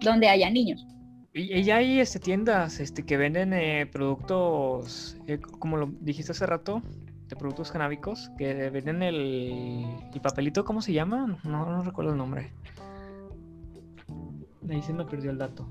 donde 0.00 0.28
haya 0.28 0.50
niños. 0.50 0.86
Y, 1.32 1.62
ya 1.62 1.76
hay 1.76 2.00
este, 2.00 2.18
tiendas 2.18 2.80
este, 2.80 3.04
que 3.04 3.16
venden 3.16 3.52
eh, 3.52 3.86
productos, 3.86 5.16
eh, 5.26 5.38
como 5.38 5.76
lo 5.76 5.92
dijiste 6.00 6.32
hace 6.32 6.46
rato, 6.46 6.82
de 7.28 7.36
productos 7.36 7.70
canábicos 7.70 8.30
que 8.38 8.70
venden 8.70 9.02
el, 9.02 9.84
el 10.12 10.20
papelito, 10.20 10.64
¿cómo 10.64 10.80
se 10.80 10.92
llama? 10.92 11.38
No, 11.44 11.66
no 11.66 11.82
recuerdo 11.82 12.12
el 12.12 12.18
nombre. 12.18 12.52
Ahí 14.68 14.82
se 14.82 14.92
me 14.92 15.04
perdió 15.04 15.30
el 15.30 15.38
dato. 15.38 15.68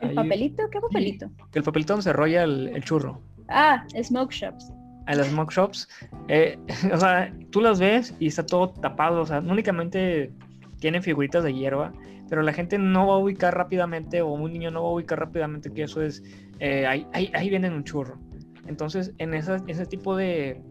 ¿El 0.00 0.14
papelito? 0.14 0.68
¿Qué 0.70 0.80
papelito? 0.80 1.30
el 1.54 1.62
papelito 1.62 1.94
donde 1.94 2.02
se 2.02 2.12
rolla 2.12 2.44
el, 2.44 2.82
churro. 2.84 3.20
Ah, 3.48 3.84
smoke 4.02 4.32
shops. 4.32 4.70
A 5.06 5.14
las 5.14 5.28
smoke 5.28 5.52
shops. 5.52 5.88
Eh, 6.28 6.58
o 6.92 6.96
sea, 6.98 7.32
tú 7.50 7.60
las 7.60 7.80
ves 7.80 8.14
y 8.18 8.26
está 8.26 8.44
todo 8.44 8.68
tapado. 8.68 9.22
O 9.22 9.26
sea, 9.26 9.40
únicamente 9.40 10.32
tienen 10.80 11.02
figuritas 11.02 11.44
de 11.44 11.54
hierba, 11.54 11.92
pero 12.28 12.42
la 12.42 12.52
gente 12.52 12.78
no 12.78 13.06
va 13.06 13.14
a 13.14 13.18
ubicar 13.18 13.56
rápidamente, 13.56 14.20
o 14.20 14.28
un 14.28 14.52
niño 14.52 14.70
no 14.70 14.82
va 14.82 14.90
a 14.90 14.92
ubicar 14.92 15.18
rápidamente 15.18 15.72
que 15.72 15.84
eso 15.84 16.02
es. 16.02 16.22
Eh, 16.58 16.86
ahí, 16.86 17.06
ahí, 17.12 17.30
ahí 17.34 17.50
venden 17.50 17.72
un 17.72 17.84
churro. 17.84 18.18
Entonces, 18.66 19.12
en 19.18 19.34
ese 19.34 19.86
tipo 19.86 20.16
de, 20.16 20.62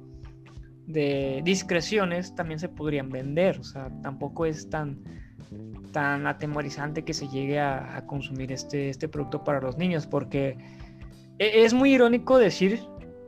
discreciones 0.88 2.36
también 2.36 2.60
se 2.60 2.70
podrían 2.70 3.10
vender. 3.10 3.60
O 3.60 3.64
sea, 3.64 3.90
tampoco 4.02 4.46
es 4.46 4.70
tan, 4.70 5.00
atemorizante 5.96 7.04
que 7.04 7.14
se 7.14 7.28
llegue 7.28 7.60
a, 7.60 8.04
consumir 8.06 8.52
este, 8.52 8.90
este 8.90 9.08
producto 9.08 9.44
para 9.44 9.62
los 9.62 9.78
niños, 9.78 10.06
porque 10.06 10.58
e, 11.40 11.64
es 11.64 11.74
muy 11.74 11.94
irónico 11.94 12.38
decir 12.38 12.82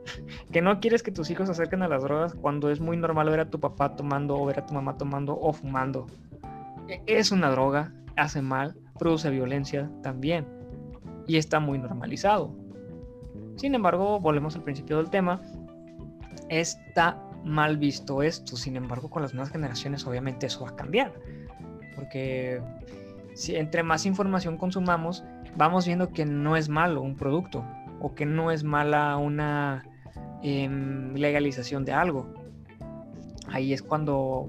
que 0.52 0.60
no 0.60 0.78
quieres 0.80 1.02
que 1.02 1.10
tus 1.10 1.30
hijos 1.30 1.46
se 1.46 1.52
acerquen 1.52 1.82
a 1.82 1.88
las 1.88 2.02
drogas 2.02 2.34
cuando 2.34 2.70
es 2.70 2.80
muy 2.80 2.96
normal 2.96 3.30
ver 3.30 3.40
a 3.40 3.50
tu 3.50 3.58
papá 3.58 3.96
tomando 3.96 4.36
o 4.36 4.44
ver 4.44 4.60
a 4.60 4.66
tu 4.66 4.74
mamá 4.74 4.96
tomando 4.98 5.38
o 5.38 5.52
fumando. 5.52 6.06
E, 6.88 7.02
es 7.06 7.32
una 7.32 7.50
droga, 7.50 7.92
hace 8.16 8.42
mal, 8.42 8.76
produce 8.98 9.30
violencia 9.30 9.90
también 10.02 10.46
y 11.26 11.36
está 11.36 11.60
muy 11.60 11.78
normalizado. 11.78 12.67
Sin 13.58 13.74
embargo, 13.74 14.20
volvemos 14.20 14.54
al 14.54 14.62
principio 14.62 14.98
del 14.98 15.10
tema, 15.10 15.42
está 16.48 17.20
mal 17.44 17.76
visto 17.76 18.22
esto, 18.22 18.56
sin 18.56 18.76
embargo 18.76 19.10
con 19.10 19.20
las 19.20 19.34
nuevas 19.34 19.50
generaciones 19.50 20.06
obviamente 20.06 20.46
eso 20.46 20.62
va 20.62 20.70
a 20.70 20.76
cambiar, 20.76 21.12
porque 21.96 22.62
si 23.34 23.56
entre 23.56 23.82
más 23.82 24.06
información 24.06 24.56
consumamos, 24.56 25.24
vamos 25.56 25.86
viendo 25.86 26.12
que 26.12 26.24
no 26.24 26.56
es 26.56 26.68
malo 26.68 27.02
un 27.02 27.16
producto 27.16 27.64
o 28.00 28.14
que 28.14 28.26
no 28.26 28.52
es 28.52 28.62
mala 28.62 29.16
una 29.16 29.84
em, 30.42 31.14
legalización 31.14 31.84
de 31.84 31.92
algo. 31.92 32.32
Ahí 33.48 33.72
es 33.72 33.82
cuando 33.82 34.48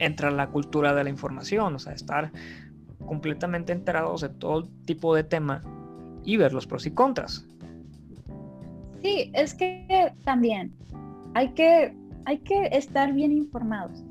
entra 0.00 0.32
la 0.32 0.48
cultura 0.48 0.92
de 0.92 1.04
la 1.04 1.10
información, 1.10 1.76
o 1.76 1.78
sea, 1.78 1.92
estar 1.92 2.32
completamente 3.06 3.72
enterados 3.72 4.22
de 4.22 4.28
todo 4.28 4.68
tipo 4.86 5.14
de 5.14 5.22
tema 5.22 5.62
y 6.24 6.36
ver 6.36 6.52
los 6.52 6.66
pros 6.66 6.86
y 6.86 6.90
contras. 6.90 7.46
Sí, 9.02 9.30
es 9.34 9.54
que 9.54 10.12
también 10.24 10.72
hay 11.34 11.48
que, 11.50 11.94
hay 12.26 12.38
que 12.38 12.68
estar 12.72 13.12
bien 13.12 13.32
informados. 13.32 14.04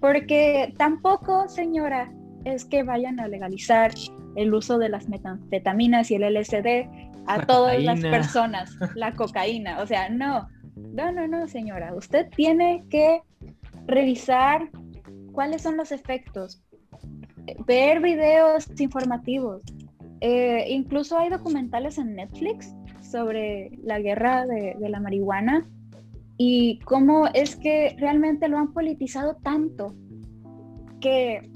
Porque 0.00 0.74
tampoco, 0.76 1.48
señora, 1.48 2.12
es 2.44 2.64
que 2.64 2.82
vayan 2.82 3.20
a 3.20 3.28
legalizar 3.28 3.92
el 4.34 4.52
uso 4.52 4.78
de 4.78 4.88
las 4.88 5.08
metanfetaminas 5.08 6.10
y 6.10 6.16
el 6.16 6.34
LSD 6.34 6.88
a 7.26 7.46
todas 7.46 7.80
las 7.82 8.00
personas, 8.00 8.76
la 8.96 9.12
cocaína. 9.12 9.80
O 9.80 9.86
sea, 9.86 10.08
no, 10.08 10.48
no, 10.76 11.12
no, 11.12 11.28
no, 11.28 11.46
señora. 11.46 11.94
Usted 11.94 12.28
tiene 12.34 12.82
que 12.90 13.20
revisar 13.86 14.68
cuáles 15.32 15.62
son 15.62 15.76
los 15.76 15.92
efectos, 15.92 16.62
ver 17.66 18.00
videos 18.00 18.68
informativos. 18.80 19.62
Eh, 20.20 20.66
incluso 20.70 21.18
hay 21.18 21.30
documentales 21.30 21.98
en 21.98 22.14
Netflix 22.14 22.74
sobre 23.12 23.70
la 23.84 24.00
guerra 24.00 24.46
de, 24.46 24.74
la 24.88 24.98
marihuana 24.98 25.68
y 26.38 26.78
cómo 26.80 27.28
es 27.34 27.56
que 27.56 27.94
realmente 27.98 28.48
lo 28.48 28.58
han 28.58 28.72
politizado 28.72 29.36
tanto 29.36 29.94
que 31.00 31.50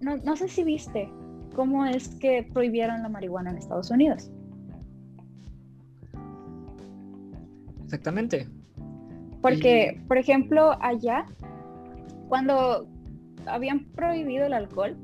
no, 0.00 0.16
no 0.16 0.36
sé 0.36 0.48
si 0.48 0.64
viste 0.64 1.12
cómo 1.54 1.84
es 1.84 2.08
que 2.16 2.42
prohibieron 2.42 3.02
la 3.02 3.10
marihuana 3.10 3.50
en 3.50 3.58
Estados 3.58 3.90
Unidos. 3.90 4.32
Exactamente. 7.84 8.48
Porque, 9.42 10.00
por 10.08 10.16
ejemplo, 10.16 10.72
allá, 10.80 11.26
cuando 12.28 12.88
habían 13.44 13.84
prohibido 13.90 14.46
el 14.46 14.54
alcohol, 14.54 14.96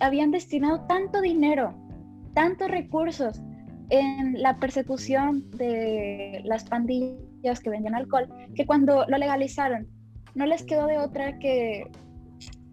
habían 0.00 0.32
destinado 0.32 0.80
tanto 0.88 1.20
dinero, 1.20 1.72
tantos 2.32 2.68
recursos 2.68 3.40
en 3.90 4.40
la 4.40 4.56
persecución 4.58 5.50
de 5.52 6.40
las 6.44 6.64
pandillas 6.64 7.60
que 7.60 7.70
vendían 7.70 7.94
alcohol, 7.94 8.28
que 8.54 8.66
cuando 8.66 9.04
lo 9.08 9.18
legalizaron, 9.18 9.86
no 10.34 10.46
les 10.46 10.62
quedó 10.64 10.86
de 10.86 10.98
otra 10.98 11.38
que 11.38 11.90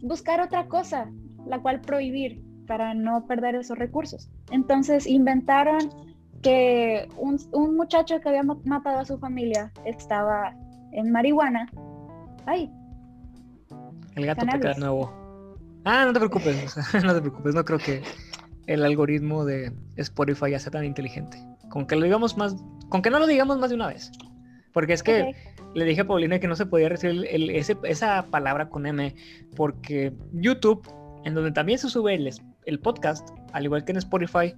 buscar 0.02 0.42
otra 0.42 0.68
cosa, 0.68 1.10
la 1.46 1.60
cual 1.60 1.82
prohibir 1.82 2.42
para 2.68 2.94
no 2.94 3.26
perder 3.28 3.56
esos 3.56 3.78
recursos. 3.78 4.30
Entonces 4.52 5.06
inventaron 5.06 5.90
que 6.42 7.08
un, 7.18 7.76
muchacho 7.76 8.20
que 8.20 8.30
había 8.30 8.44
matado 8.44 9.00
a 9.00 9.06
su 9.06 9.18
familia 9.20 9.72
estaba 9.86 10.56
en 10.92 11.12
marihuana. 11.12 11.70
Ay. 12.46 12.72
El 14.16 14.26
gato 14.26 14.46
te 14.46 14.60
queda 14.60 14.74
nuevo. 14.76 15.58
Ah, 15.86 16.06
no 16.06 16.14
te 16.14 16.20
preocupes, 16.20 16.78
no 17.04 17.14
te 17.14 17.22
preocupes, 17.22 17.56
no 17.56 17.66
creo 17.66 17.80
que 17.80 18.04
el 18.68 18.84
algoritmo 18.84 19.46
de 19.46 19.74
Spotify 19.98 20.52
ya 20.52 20.60
sea 20.60 20.72
tan 20.72 20.86
inteligente. 20.86 21.38
Con 21.70 21.86
que 21.86 21.96
lo 21.96 22.04
digamos 22.04 22.38
más, 22.38 22.56
con 22.90 23.02
que 23.02 23.10
no 23.10 23.20
lo 23.20 23.28
digamos 23.28 23.58
más 23.60 23.70
de 23.70 23.76
una 23.76 23.88
vez. 23.88 24.12
Porque 24.74 24.94
es 24.94 25.04
que 25.04 25.36
le 25.74 25.86
dije 25.86 26.02
a 26.02 26.08
Paulina 26.08 26.40
que 26.40 26.48
no 26.48 26.56
se 26.56 26.66
podía 26.66 26.90
recibir 26.90 27.26
esa 27.84 28.26
palabra 28.30 28.70
con 28.70 28.86
M, 28.86 29.14
porque 29.56 30.14
YouTube, 30.34 30.88
en 31.24 31.34
donde 31.34 31.52
también 31.52 31.80
se 31.80 31.90
sube 31.90 32.16
el, 32.16 32.30
el 32.66 32.80
podcast, 32.80 33.30
al 33.54 33.66
igual 33.66 33.84
que 33.84 33.92
en 33.92 33.98
Spotify, 33.98 34.56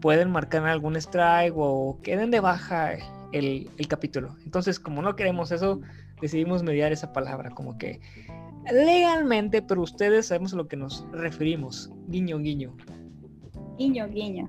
pueden 0.00 0.30
marcar 0.30 0.66
algún 0.66 0.96
strike 0.96 1.54
o 1.56 2.00
queden 2.02 2.30
de 2.30 2.40
baja 2.40 2.94
el, 3.32 3.70
el, 3.76 3.88
capítulo. 3.88 4.36
Entonces, 4.44 4.78
como 4.78 5.02
no 5.02 5.16
queremos 5.16 5.52
eso, 5.52 5.80
decidimos 6.20 6.62
mediar 6.62 6.92
esa 6.92 7.12
palabra, 7.12 7.50
como 7.50 7.78
que 7.78 8.00
legalmente, 8.70 9.62
pero 9.62 9.82
ustedes 9.82 10.26
sabemos 10.26 10.52
a 10.52 10.56
lo 10.56 10.68
que 10.68 10.76
nos 10.76 11.04
referimos. 11.12 11.90
Guiño, 12.08 12.38
guiño. 12.38 12.76
Guiño, 13.78 14.08
guiño. 14.08 14.48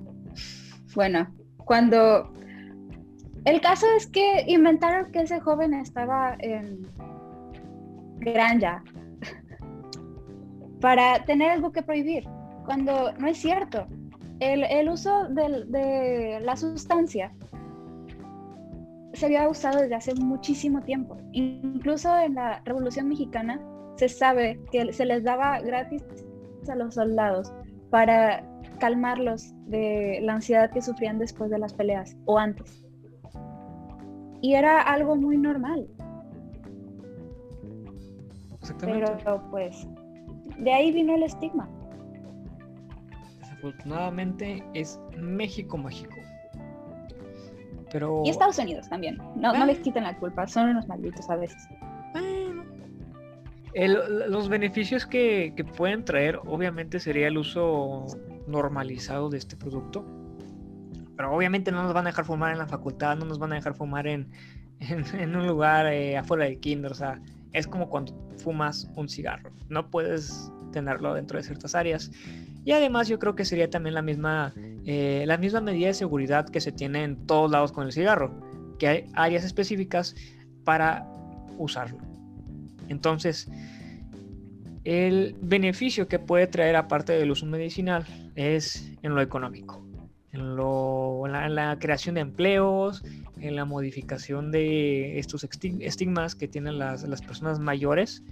Bueno, 0.94 1.26
cuando... 1.64 2.32
El 3.44 3.60
caso 3.60 3.86
es 3.96 4.06
que 4.06 4.44
inventaron 4.46 5.12
que 5.12 5.20
ese 5.20 5.38
joven 5.38 5.74
estaba 5.74 6.34
en 6.38 6.80
granja 8.16 8.82
para 10.80 11.22
tener 11.26 11.50
algo 11.50 11.70
que 11.70 11.82
prohibir 11.82 12.24
cuando 12.64 13.12
no 13.12 13.26
es 13.26 13.38
cierto. 13.38 13.86
El, 14.40 14.88
uso 14.88 15.28
de, 15.28 16.40
la 16.42 16.56
sustancia 16.56 17.32
se 19.12 19.26
había 19.26 19.48
usado 19.48 19.80
desde 19.80 19.94
hace 19.94 20.14
muchísimo 20.14 20.82
tiempo. 20.82 21.16
Incluso 21.32 22.16
en 22.18 22.34
la 22.34 22.60
Revolución 22.64 23.08
Mexicana 23.08 23.60
se 23.96 24.08
sabe 24.08 24.60
que 24.72 24.92
se 24.92 25.04
les 25.04 25.22
daba 25.22 25.60
gratis 25.60 26.02
a 26.68 26.74
los 26.74 26.94
soldados 26.94 27.52
para 27.90 28.42
calmarlos 28.78 29.52
de 29.66 30.20
la 30.22 30.34
ansiedad 30.34 30.70
que 30.70 30.82
sufrían 30.82 31.18
después 31.18 31.50
de 31.50 31.58
las 31.58 31.72
peleas 31.72 32.16
o 32.24 32.38
antes. 32.38 32.84
Y 34.40 34.54
era 34.54 34.80
algo 34.82 35.16
muy 35.16 35.38
normal. 35.38 35.86
Pero 38.80 39.42
pues 39.50 39.86
de 40.58 40.72
ahí 40.72 40.92
vino 40.92 41.14
el 41.14 41.22
estigma 41.22 41.68
desafortunadamente 43.64 44.62
es 44.74 45.00
México 45.16 45.76
mágico. 45.76 46.14
Pero... 47.90 48.22
Y 48.24 48.30
Estados 48.30 48.58
Unidos 48.58 48.88
también. 48.88 49.18
No, 49.36 49.52
no 49.52 49.66
les 49.66 49.78
quiten 49.78 50.04
la 50.04 50.16
culpa, 50.18 50.46
son 50.46 50.70
unos 50.70 50.86
malditos 50.86 51.28
a 51.30 51.36
veces. 51.36 51.68
los 53.74 54.48
beneficios 54.48 55.06
que, 55.06 55.52
que, 55.56 55.64
pueden 55.64 56.04
traer, 56.04 56.38
obviamente, 56.46 56.98
sería 56.98 57.28
el 57.28 57.38
uso 57.38 58.06
normalizado 58.46 59.30
de 59.30 59.38
este 59.38 59.56
producto. 59.56 60.04
Pero 61.16 61.34
obviamente 61.34 61.70
no 61.70 61.82
nos 61.82 61.94
van 61.94 62.06
a 62.06 62.10
dejar 62.10 62.24
fumar 62.24 62.52
en 62.52 62.58
la 62.58 62.66
facultad, 62.66 63.16
no 63.16 63.24
nos 63.24 63.38
van 63.38 63.52
a 63.52 63.56
dejar 63.56 63.74
fumar 63.74 64.06
en, 64.08 64.30
en, 64.80 65.36
un 65.36 65.46
lugar 65.46 65.86
eh, 65.86 66.16
afuera 66.16 66.44
del 66.44 66.58
kinder. 66.58 66.92
O 66.92 66.94
sea, 66.94 67.20
es 67.52 67.66
como 67.66 67.88
cuando 67.88 68.12
fumas 68.38 68.90
un 68.96 69.08
cigarro. 69.08 69.50
No 69.68 69.90
puedes 69.90 70.50
tenerlo 70.72 71.14
dentro 71.14 71.38
de 71.38 71.44
ciertas 71.44 71.74
áreas. 71.74 72.10
Y 72.64 72.72
además 72.72 73.08
yo 73.08 73.18
creo 73.18 73.34
que 73.34 73.44
sería 73.44 73.70
también 73.70 73.94
la 73.94 74.02
misma, 74.02 74.52
eh, 74.84 75.24
la 75.26 75.36
misma 75.38 75.60
medida 75.60 75.88
de 75.88 75.94
seguridad 75.94 76.48
que 76.48 76.60
se 76.60 76.72
tiene 76.72 77.04
en 77.04 77.26
todos 77.26 77.50
lados 77.50 77.72
con 77.72 77.86
el 77.86 77.92
cigarro, 77.92 78.32
que 78.78 78.88
hay 78.88 79.04
áreas 79.14 79.44
específicas 79.44 80.14
para 80.64 81.06
usarlo. 81.58 81.98
Entonces, 82.88 83.48
el 84.84 85.36
beneficio 85.40 86.08
que 86.08 86.18
puede 86.18 86.46
traer 86.46 86.76
aparte 86.76 87.12
del 87.14 87.30
uso 87.30 87.46
medicinal 87.46 88.06
es 88.34 88.92
en 89.02 89.14
lo 89.14 89.20
económico, 89.20 89.84
en, 90.32 90.56
lo, 90.56 91.26
en, 91.26 91.54
la, 91.54 91.78
creación 91.78 92.14
de 92.16 92.20
empleos, 92.20 93.02
en 93.40 93.56
la 93.56 93.64
modificación 93.64 94.50
de 94.50 95.18
estos 95.18 95.46
estigmas 95.80 96.34
que 96.34 96.48
tienen 96.48 96.78
las, 96.78 97.02
las 97.04 97.22
personas 97.22 97.58
mayores 97.58 98.22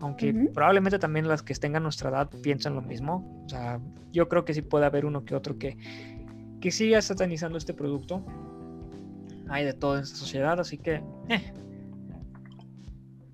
aunque 0.00 0.32
probablemente 0.54 0.98
también 0.98 1.28
las 1.28 1.42
que 1.42 1.54
tengan 1.54 1.82
nuestra 1.82 2.10
edad 2.10 2.30
piensan 2.42 2.74
lo 2.74 2.82
mismo. 2.82 3.44
O 3.44 3.48
sea, 3.48 3.80
yo 4.12 4.28
creo 4.28 4.44
que 4.44 4.54
sí 4.54 4.62
puede 4.62 4.86
haber 4.86 5.04
uno 5.04 5.24
que 5.24 5.34
otro 5.34 5.58
que, 5.58 5.76
que 6.60 6.70
siga 6.70 7.00
satanizando 7.02 7.58
este 7.58 7.74
producto. 7.74 8.24
Hay 9.48 9.64
de 9.64 9.74
todo 9.74 9.96
en 9.96 10.02
esta 10.02 10.16
sociedad, 10.16 10.58
así 10.58 10.78
que... 10.78 11.02
Eh. 11.28 11.52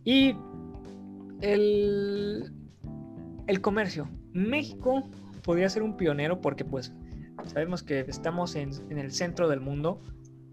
Y 0.05 0.37
el, 1.40 2.53
el 3.46 3.61
comercio. 3.61 4.09
México 4.33 5.09
podría 5.42 5.68
ser 5.68 5.83
un 5.83 5.96
pionero 5.96 6.40
porque 6.40 6.64
pues 6.64 6.92
sabemos 7.46 7.83
que 7.83 8.01
estamos 8.01 8.57
en, 8.57 8.70
en 8.90 8.99
el 8.99 9.12
centro 9.12 9.49
del 9.49 9.61
mundo 9.61 10.01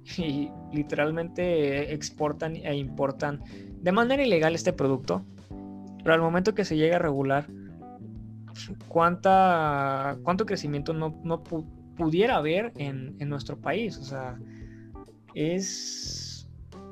y 0.17 0.49
literalmente 0.71 1.93
exportan 1.93 2.55
e 2.55 2.75
importan 2.75 3.41
de 3.81 3.91
manera 3.91 4.23
ilegal 4.23 4.55
este 4.55 4.73
producto 4.73 5.25
pero 6.03 6.15
al 6.15 6.21
momento 6.21 6.53
que 6.53 6.65
se 6.65 6.75
llega 6.75 6.97
a 6.97 6.99
regular, 6.99 7.47
¿cuánta, 8.89 10.17
¿cuánto 10.23 10.45
crecimiento 10.45 10.93
no, 10.93 11.43
pudiera 11.95 12.35
haber 12.35 12.73
en, 12.75 13.17
nuestro 13.29 13.57
país? 13.57 13.97
O 13.97 14.03
sea, 14.03 14.37
es 15.33 16.22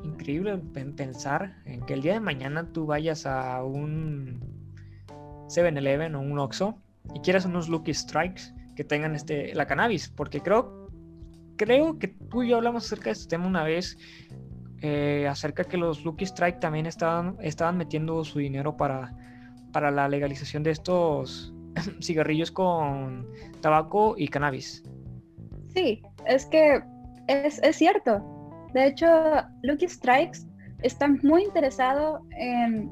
increíble 0.04 0.58
pensar 0.96 1.56
en 1.66 1.82
que 1.86 1.94
el 1.94 2.02
día 2.02 2.14
de 2.14 2.20
mañana 2.20 2.72
tú 2.72 2.86
vayas 2.86 3.26
a 3.26 3.64
un 3.64 4.40
7-Eleven 5.48 6.16
o 6.16 6.22
un 6.22 6.40
Oxxo 6.40 6.78
y 7.14 7.20
quieras 7.20 7.46
unos 7.46 7.70
Lucky 7.70 7.94
Strikes 7.94 8.54
que 8.76 8.84
tengan 8.84 9.16
este, 9.16 9.54
la 9.54 9.68
cannabis, 9.68 10.10
porque 10.10 10.42
creo, 10.42 10.88
creo 11.58 12.00
que 12.00 12.08
tú 12.08 12.44
y 12.44 12.50
yo 12.50 12.58
hablamos 12.58 12.86
acerca 12.86 13.06
de 13.06 13.12
este 13.12 13.28
tema 13.28 13.48
una 13.48 13.64
vez 13.64 13.98
eh, 14.82 15.28
acerca 15.30 15.64
que 15.64 15.78
los 15.78 16.04
Lucky 16.04 16.26
Strike 16.26 16.60
también 16.60 16.88
estaban, 16.88 17.38
estaban 17.42 17.78
metiendo 17.78 18.24
su 18.24 18.40
dinero 18.40 18.78
para, 18.78 19.14
para 19.72 19.92
la 19.92 20.10
legalización 20.10 20.64
de 20.64 20.72
estos 20.72 21.54
cigarrillos 22.02 22.52
con 22.52 23.28
tabaco 23.62 24.16
y 24.18 24.28
cannabis. 24.28 24.84
Sí, 25.76 26.02
es 26.26 26.46
que 26.48 26.82
es, 27.28 27.60
es 27.62 27.76
cierto. 27.76 28.41
De 28.74 28.88
hecho, 28.88 29.08
Lucky 29.64 29.88
Strikes 29.88 30.40
está 30.82 31.08
muy 31.24 31.44
interesado 31.44 32.26
en 32.38 32.90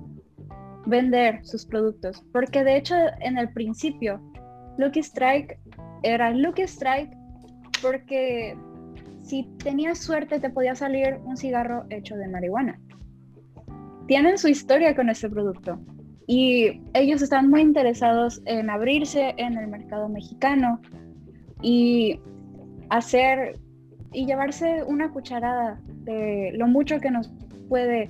vender 0.85 1.45
sus 1.45 1.65
productos, 1.65 2.23
porque 2.33 2.63
de 2.63 2.77
hecho 2.77 2.95
en 3.19 3.37
el 3.37 3.51
principio 3.53 4.21
Lucky 4.77 5.01
Strike 5.01 5.59
era 6.03 6.31
Lucky 6.31 6.63
Strike 6.63 7.11
porque 7.81 8.57
si 9.21 9.43
tenías 9.63 9.99
suerte 9.99 10.39
te 10.39 10.49
podía 10.49 10.75
salir 10.75 11.17
un 11.23 11.37
cigarro 11.37 11.85
hecho 11.89 12.15
de 12.15 12.27
marihuana. 12.27 12.79
Tienen 14.07 14.37
su 14.37 14.47
historia 14.47 14.95
con 14.95 15.09
este 15.09 15.29
producto 15.29 15.79
y 16.27 16.81
ellos 16.93 17.21
están 17.21 17.49
muy 17.49 17.61
interesados 17.61 18.41
en 18.45 18.69
abrirse 18.69 19.33
en 19.37 19.57
el 19.57 19.67
mercado 19.67 20.09
mexicano 20.09 20.79
y 21.61 22.19
hacer 22.89 23.59
y 24.11 24.25
llevarse 24.25 24.83
una 24.83 25.11
cucharada 25.11 25.79
de 26.03 26.51
lo 26.55 26.67
mucho 26.67 26.99
que 26.99 27.11
nos 27.11 27.31
puede 27.67 28.09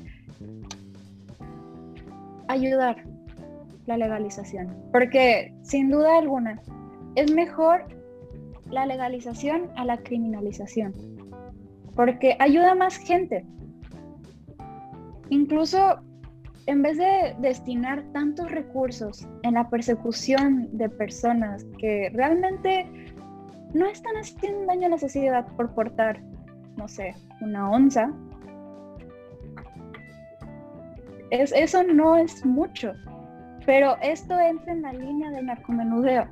ayudar 2.48 3.04
la 3.86 3.98
legalización. 3.98 4.76
Porque 4.92 5.54
sin 5.64 5.90
duda 5.90 6.18
alguna 6.18 6.62
es 7.16 7.32
mejor 7.32 7.86
la 8.70 8.86
legalización 8.86 9.70
a 9.76 9.86
la 9.86 9.98
criminalización. 9.98 10.94
Porque 11.96 12.38
ayuda 12.40 12.72
a 12.72 12.76
más 12.76 12.98
gente. 12.98 13.46
Incluso 15.30 16.00
en 16.66 16.84
vez 16.84 16.98
de 16.98 17.36
destinar 17.40 18.04
tantos 18.14 18.52
recursos 18.52 19.28
en 19.42 19.56
la 19.56 19.70
persecución 19.70 20.70
de 20.72 20.88
personas 20.88 21.66
que 21.80 22.12
realmente 22.14 22.86
no 23.74 23.88
están 23.88 24.16
haciendo 24.16 24.66
daño 24.66 24.88
a 24.88 24.90
la 24.90 24.98
sociedad 24.98 25.46
por 25.56 25.74
portar, 25.74 26.22
no 26.78 26.88
sé, 26.88 27.16
una 27.42 27.70
onza, 27.70 28.12
es, 31.32 31.52
eso 31.52 31.84
no 31.84 32.18
es 32.18 32.46
mucho. 32.46 32.94
Pero 33.66 33.98
esto 34.02 34.40
entra 34.40 34.74
en 34.74 34.82
la 34.82 34.94
línea 34.94 35.30
del 35.32 35.46
narcomenudeo. 35.46 36.28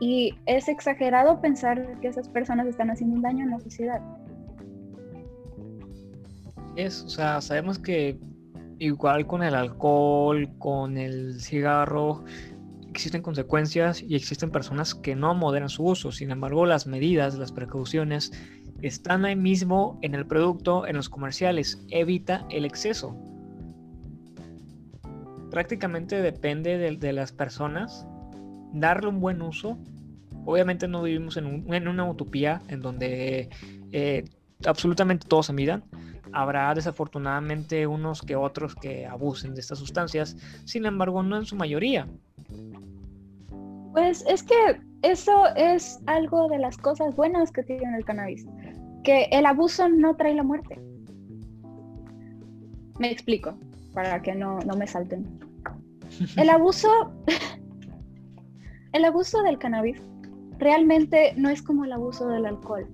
Y 0.00 0.34
es 0.46 0.68
exagerado 0.68 1.40
pensar 1.40 1.98
que 2.00 2.08
esas 2.08 2.28
personas 2.28 2.66
están 2.66 2.90
haciendo 2.90 3.16
un 3.16 3.22
daño 3.22 3.44
en 3.44 3.50
la 3.50 3.60
sociedad. 3.60 4.00
Es, 6.74 7.02
o 7.02 7.08
sea, 7.08 7.40
sabemos 7.40 7.78
que 7.78 8.18
igual 8.78 9.26
con 9.26 9.42
el 9.42 9.54
alcohol, 9.54 10.48
con 10.58 10.98
el 10.98 11.40
cigarro, 11.40 12.24
existen 12.96 13.20
consecuencias 13.20 14.02
y 14.02 14.16
existen 14.16 14.50
personas 14.50 14.94
que 14.94 15.14
no 15.14 15.34
moderan 15.34 15.68
su 15.68 15.84
uso. 15.84 16.12
Sin 16.12 16.30
embargo, 16.30 16.64
las 16.64 16.86
medidas, 16.86 17.36
las 17.36 17.52
precauciones 17.52 18.32
están 18.80 19.26
ahí 19.26 19.36
mismo 19.36 19.98
en 20.00 20.14
el 20.14 20.26
producto, 20.26 20.86
en 20.86 20.96
los 20.96 21.10
comerciales. 21.10 21.78
Evita 21.90 22.46
el 22.48 22.64
exceso. 22.64 23.14
Prácticamente 25.50 26.22
depende 26.22 26.78
de, 26.78 27.12
las 27.12 27.32
personas 27.32 28.06
darle 28.72 29.08
un 29.08 29.20
buen 29.20 29.42
uso. 29.42 29.78
Obviamente 30.46 30.88
no 30.88 31.02
vivimos 31.02 31.36
en, 31.36 31.66
una 31.88 32.10
utopía 32.10 32.62
en 32.68 32.80
donde 32.80 33.50
eh, 33.92 34.24
absolutamente 34.64 35.28
todos 35.28 35.46
se 35.46 35.52
midan 35.52 35.84
habrá 36.32 36.74
desafortunadamente 36.74 37.86
unos 37.86 38.20
que 38.20 38.36
otros 38.36 38.74
que 38.74 39.06
abusen 39.06 39.54
de 39.54 39.60
estas 39.60 39.78
sustancias, 39.78 40.36
sin 40.66 40.84
embargo 40.84 41.22
no 41.22 41.38
en 41.38 41.46
su 41.46 41.56
mayoría. 41.56 42.06
Pues 43.92 44.24
es 44.28 44.42
que 44.42 44.80
eso 45.02 45.46
es 45.56 46.00
algo 46.06 46.48
de 46.48 46.58
las 46.58 46.76
cosas 46.76 47.14
buenas 47.16 47.50
que 47.50 47.62
tiene 47.62 47.96
el 47.96 48.04
cannabis, 48.04 48.46
que 49.04 49.28
el 49.32 49.46
abuso 49.46 49.88
no 49.88 50.16
trae 50.16 50.34
la 50.34 50.42
muerte. 50.42 50.80
Me 52.98 53.10
explico, 53.10 53.54
para 53.94 54.20
que 54.22 54.34
no, 54.34 54.58
no 54.60 54.76
me 54.76 54.86
salten. 54.86 55.26
El 56.36 56.50
abuso, 56.50 56.88
el 58.92 59.04
abuso 59.04 59.42
del 59.42 59.58
cannabis 59.58 60.00
realmente 60.58 61.34
no 61.36 61.50
es 61.50 61.60
como 61.60 61.84
el 61.84 61.92
abuso 61.92 62.28
del 62.28 62.46
alcohol 62.46 62.88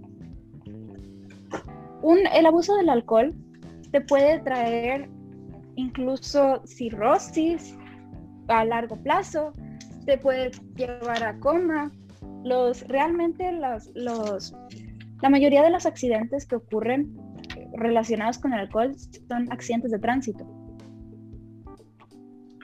el 2.03 2.47
abuso 2.47 2.77
del 2.77 2.89
alcohol 2.89 3.35
te 3.91 4.01
puede 4.01 4.41
traer 4.41 5.09
incluso 5.77 6.63
cirrosis 6.67 7.77
a 8.61 8.65
largo 8.65 8.97
plazo, 8.97 9.53
te 10.07 10.19
puede 10.19 10.51
llevar 10.77 11.23
a 11.23 11.39
coma. 11.39 11.91
Los, 12.45 12.87
realmente 12.89 13.53
los, 13.53 13.91
los, 13.95 14.55
la 15.21 15.31
mayoría 15.31 15.63
de 15.63 15.71
los 15.71 15.87
accidentes 15.87 16.47
que 16.47 16.57
ocurren 16.57 17.17
relacionados 17.75 18.39
con 18.39 18.53
el 18.53 18.61
alcohol 18.61 18.95
son 19.29 19.51
accidentes 19.53 19.91
de 19.93 19.99
tránsito. 19.99 20.45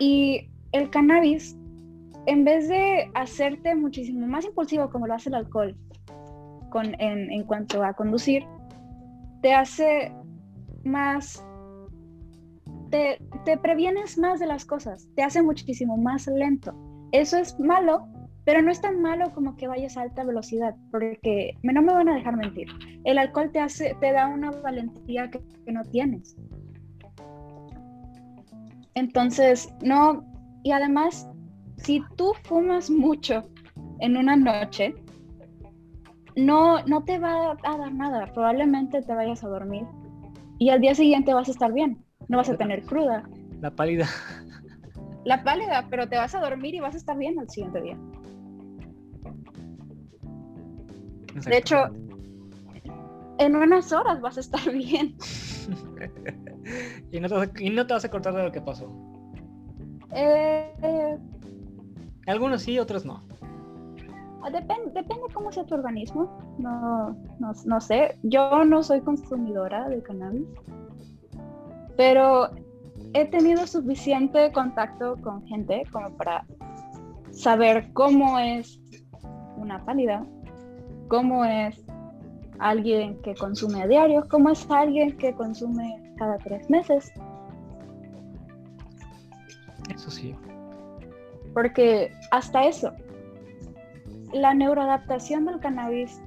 Y 0.01 0.51
el 0.73 0.91
cannabis, 0.91 1.57
en 2.27 2.45
vez 2.45 2.69
de 2.69 3.11
hacerte 3.15 3.75
muchísimo 3.75 4.27
más 4.27 4.45
impulsivo 4.45 4.91
como 4.91 5.07
lo 5.07 5.15
hace 5.15 5.29
el 5.29 5.37
alcohol 5.37 5.77
con, 6.71 7.01
en, 7.01 7.31
en 7.31 7.43
cuanto 7.45 7.83
a 7.83 7.93
conducir, 7.95 8.45
te 9.43 9.55
hace 9.55 10.13
más, 10.85 11.45
te, 12.91 13.57
previenes 13.59 14.19
más 14.19 14.41
de 14.41 14.47
las 14.47 14.65
cosas, 14.65 15.09
te 15.15 15.23
hace 15.23 15.43
muchísimo 15.43 15.97
más 15.97 16.27
lento. 16.27 16.75
Eso 17.13 17.39
es 17.39 17.59
malo, 17.59 18.07
pero 18.45 18.63
no 18.63 18.71
es 18.71 18.81
tan 18.81 19.01
malo 19.01 19.33
como 19.35 19.57
que 19.57 19.69
vayas 19.69 19.97
a 19.97 20.03
alta 20.03 20.25
velocidad, 20.25 20.75
porque 20.91 21.57
no 21.63 21.83
me 21.83 21.93
van 21.93 22.09
a 22.09 22.15
dejar 22.15 22.37
mentir. 22.37 22.69
El 23.05 23.19
alcohol 23.19 23.51
te 23.53 23.61
hace, 23.61 23.97
te 24.01 24.13
da 24.13 24.29
una 24.29 24.51
valentía 24.51 25.31
que, 25.31 25.41
que 25.65 25.73
no 25.73 25.83
tienes. 25.85 26.37
Entonces, 28.95 29.73
no, 29.83 30.25
y 30.65 30.73
además, 30.73 31.29
si 31.77 32.03
tú 32.17 32.33
fumas 32.45 32.91
mucho 32.91 33.49
en 34.01 34.17
una 34.17 34.37
noche, 34.37 34.95
no, 36.37 36.83
no 36.85 37.03
te 37.05 37.19
va 37.19 37.57
a 37.63 37.77
dar 37.77 37.93
nada. 37.93 38.27
Probablemente 38.33 39.03
te 39.03 39.15
vayas 39.15 39.43
a 39.45 39.49
dormir 39.49 39.85
y 40.59 40.71
al 40.71 40.81
día 40.81 40.95
siguiente 40.95 41.35
vas 41.35 41.49
a 41.49 41.53
estar 41.53 41.73
bien. 41.73 42.05
No 42.29 42.39
vas 42.39 42.49
a 42.49 42.57
tener 42.57 42.85
cruda. 42.85 43.29
La 43.61 43.71
pálida. 43.71 44.07
La 45.25 45.43
pálida, 45.43 45.87
pero 45.91 46.09
te 46.09 46.17
vas 46.17 46.35
a 46.35 46.41
dormir 46.41 46.75
y 46.75 46.81
vas 46.81 46.95
a 46.95 46.99
estar 46.99 47.17
bien 47.17 47.39
al 47.39 47.49
siguiente 47.51 47.81
día. 47.81 47.99
De 51.47 51.57
hecho, 51.57 51.77
en 53.39 53.57
unas 53.57 53.93
horas 53.93 54.21
vas 54.21 54.37
a 54.37 54.41
estar 54.41 54.71
bien. 54.73 55.17
y, 57.13 57.21
no 57.21 57.29
te 57.29 57.35
vas 57.35 57.49
a, 57.49 57.63
y, 57.63 57.71
no 57.71 57.87
te 57.87 57.95
vas 57.95 58.05
a, 58.05 58.11
cortar 58.11 58.35
de 58.35 58.43
lo 58.43 58.53
que 58.53 58.61
pasó. 58.61 58.93
Eh, 60.13 61.19
Algunos 62.27 62.63
sí, 62.63 62.79
otros 62.79 63.05
no. 63.05 63.23
Depende, 64.53 64.93
depende 64.95 65.25
cómo 65.35 65.53
sea 65.53 65.65
tu 65.65 65.75
organismo. 65.75 66.39
No, 66.59 67.17
no, 67.39 67.81
sé. 67.81 68.19
Yo 68.23 68.65
no 68.65 68.83
soy 68.83 69.01
consumidora 69.01 69.89
de 69.89 70.03
cannabis. 70.03 70.47
Pero 71.99 72.51
he 73.13 73.25
tenido 73.25 73.67
suficiente 73.67 74.53
contacto 74.53 75.17
con 75.21 75.45
gente 75.49 75.83
como 75.91 76.17
para 76.17 76.47
saber 77.33 77.93
cómo 77.93 78.39
es 78.39 78.81
una 79.57 79.85
pálida, 79.85 80.25
cómo 81.09 81.45
es 81.45 81.85
alguien 82.61 83.21
que 83.23 83.35
consume 83.35 83.83
a 83.83 83.89
diario, 83.89 84.29
cómo 84.31 84.51
es 84.51 84.65
alguien 84.71 85.17
que 85.17 85.35
consume 85.35 86.15
cada 86.17 86.39
tres 86.39 86.71
meses. 86.71 87.13
Eso 89.93 90.09
sí. 90.09 90.37
Porque 91.53 92.13
hasta 92.31 92.65
eso, 92.65 92.93
la 94.33 94.55
neuroadaptación 94.55 95.47
del 95.47 95.59
cannabis 95.59 96.23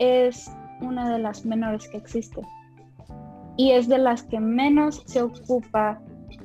es 0.00 0.50
una 0.80 1.12
de 1.12 1.20
las 1.20 1.46
menores 1.46 1.86
que 1.86 1.98
existe 1.98 2.42
y 3.56 3.72
es 3.72 3.88
de 3.88 3.98
las 3.98 4.22
que 4.24 4.40
menos 4.40 5.02
se 5.06 5.22
ocupa 5.22 6.00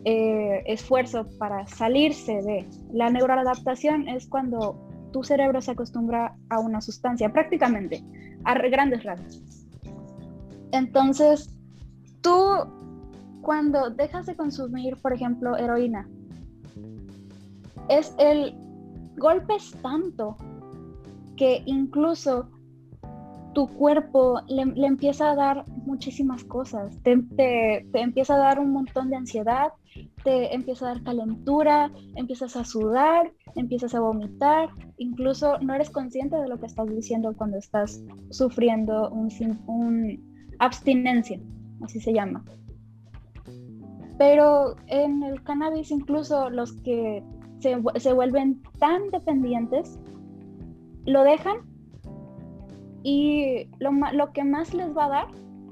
eh, 0.05 0.63
esfuerzo 0.65 1.25
para 1.37 1.65
salirse 1.67 2.41
de. 2.41 2.67
La 2.93 3.09
neuroadaptación 3.09 4.07
es 4.07 4.27
cuando 4.27 4.77
tu 5.11 5.23
cerebro 5.23 5.61
se 5.61 5.71
acostumbra 5.71 6.35
a 6.49 6.59
una 6.59 6.81
sustancia, 6.81 7.31
prácticamente, 7.31 8.03
a 8.45 8.53
grandes 8.55 9.03
rasgos. 9.03 9.41
Entonces, 10.71 11.53
tú 12.21 12.33
cuando 13.41 13.89
dejas 13.89 14.25
de 14.25 14.35
consumir, 14.35 14.97
por 15.01 15.13
ejemplo, 15.13 15.57
heroína, 15.57 16.07
es 17.89 18.13
el 18.19 18.55
golpe 19.17 19.55
es 19.55 19.71
tanto 19.81 20.37
que 21.35 21.63
incluso 21.65 22.49
tu 23.53 23.67
cuerpo 23.67 24.41
le, 24.47 24.61
empieza 24.85 25.31
a 25.31 25.35
dar 25.35 25.65
muchísimas 25.67 26.43
cosas. 26.43 26.97
Te, 27.03 27.11
empieza 27.93 28.35
a 28.35 28.37
dar 28.37 28.59
un 28.59 28.71
montón 28.71 29.09
de 29.09 29.15
ansiedad, 29.15 29.69
te 30.23 30.53
empieza 30.53 30.85
a 30.85 30.93
dar 30.93 31.03
calentura, 31.03 31.91
empiezas 32.15 32.55
a 32.55 32.63
sudar, 32.63 33.31
empiezas 33.55 33.95
a 33.95 33.99
vomitar, 33.99 34.69
incluso 34.97 35.57
no 35.59 35.73
eres 35.73 35.89
consciente 35.89 36.35
de 36.37 36.47
lo 36.47 36.59
que 36.59 36.67
estás 36.67 36.87
diciendo 36.89 37.33
cuando 37.35 37.57
estás 37.57 38.03
sufriendo 38.29 39.09
un, 39.09 39.29
un 39.67 40.53
abstinencia, 40.59 41.39
así 41.81 41.99
se 41.99 42.13
llama. 42.13 42.43
Pero 44.17 44.75
en 44.87 45.23
el 45.23 45.41
cannabis 45.43 45.91
incluso 45.91 46.49
los 46.49 46.73
que 46.81 47.23
se, 47.59 47.81
se 47.95 48.13
vuelven 48.13 48.61
tan 48.77 49.09
dependientes 49.11 49.97
lo 51.05 51.23
dejan 51.23 51.57
y 53.03 53.67
lo, 53.79 53.91
lo, 54.13 54.31
que 54.33 54.43
más 54.43 54.73
les 54.73 54.95
va 54.95 55.05
a 55.05 55.09
dar 55.09 55.27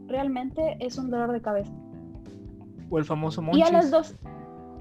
realmente 0.07 0.77
es 0.79 0.97
un 0.97 1.09
dolor 1.09 1.31
de 1.31 1.41
cabeza. 1.41 1.71
O 2.89 2.97
el 2.97 3.05
famoso 3.05 3.41
monchis. 3.41 3.65
Y 3.65 3.67
a 3.67 3.71
las 3.71 3.91
dos, 3.91 4.15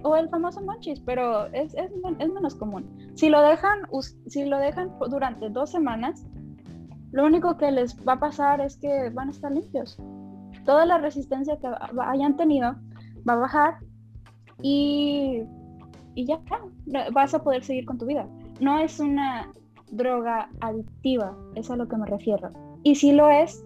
o 0.02 0.16
el 0.16 0.28
famoso 0.28 0.60
monchis, 0.62 1.00
pero 1.00 1.46
es, 1.46 1.74
es, 1.74 1.90
es, 2.18 2.32
menos 2.32 2.54
común. 2.54 2.84
Si 3.14 3.28
lo 3.28 3.42
dejan, 3.42 3.80
si 4.26 4.44
lo 4.44 4.58
dejan 4.58 4.92
durante 5.10 5.50
dos 5.50 5.70
semanas, 5.70 6.24
lo 7.12 7.24
único 7.24 7.56
que 7.56 7.70
les 7.70 7.96
va 8.06 8.14
a 8.14 8.20
pasar 8.20 8.60
es 8.60 8.76
que 8.76 9.10
van 9.10 9.28
a 9.28 9.30
estar 9.32 9.50
limpios. 9.50 9.98
Toda 10.64 10.86
la 10.86 10.98
resistencia 10.98 11.58
que 11.58 11.68
hayan 12.00 12.36
tenido 12.36 12.76
va 13.28 13.34
a 13.34 13.36
bajar 13.36 13.78
y, 14.62 15.42
y 16.14 16.26
ya 16.26 16.40
vas 17.12 17.34
a 17.34 17.42
poder 17.42 17.64
seguir 17.64 17.86
con 17.86 17.98
tu 17.98 18.06
vida. 18.06 18.28
No 18.60 18.78
es 18.78 19.00
una 19.00 19.50
droga 19.90 20.48
adictiva, 20.60 21.36
es 21.54 21.70
a 21.70 21.76
lo 21.76 21.88
que 21.88 21.96
me 21.96 22.06
refiero. 22.06 22.50
Y 22.82 22.94
si 22.94 23.12
lo 23.12 23.28
es, 23.30 23.64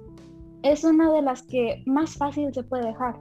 es 0.62 0.84
una 0.84 1.12
de 1.12 1.22
las 1.22 1.42
que 1.42 1.82
más 1.86 2.16
fácil 2.16 2.52
se 2.52 2.62
puede 2.62 2.86
dejar, 2.86 3.16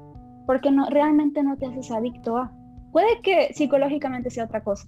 porque 0.45 0.72
no, 0.72 0.86
realmente 0.89 1.43
no 1.43 1.58
te 1.58 1.68
haces 1.68 1.91
adicto 1.91 2.38
a. 2.38 2.52
Puede 2.91 3.22
que 3.22 3.54
psicológicamente 3.54 4.30
sea 4.30 4.45
otra 4.45 4.64
cosa, 4.64 4.86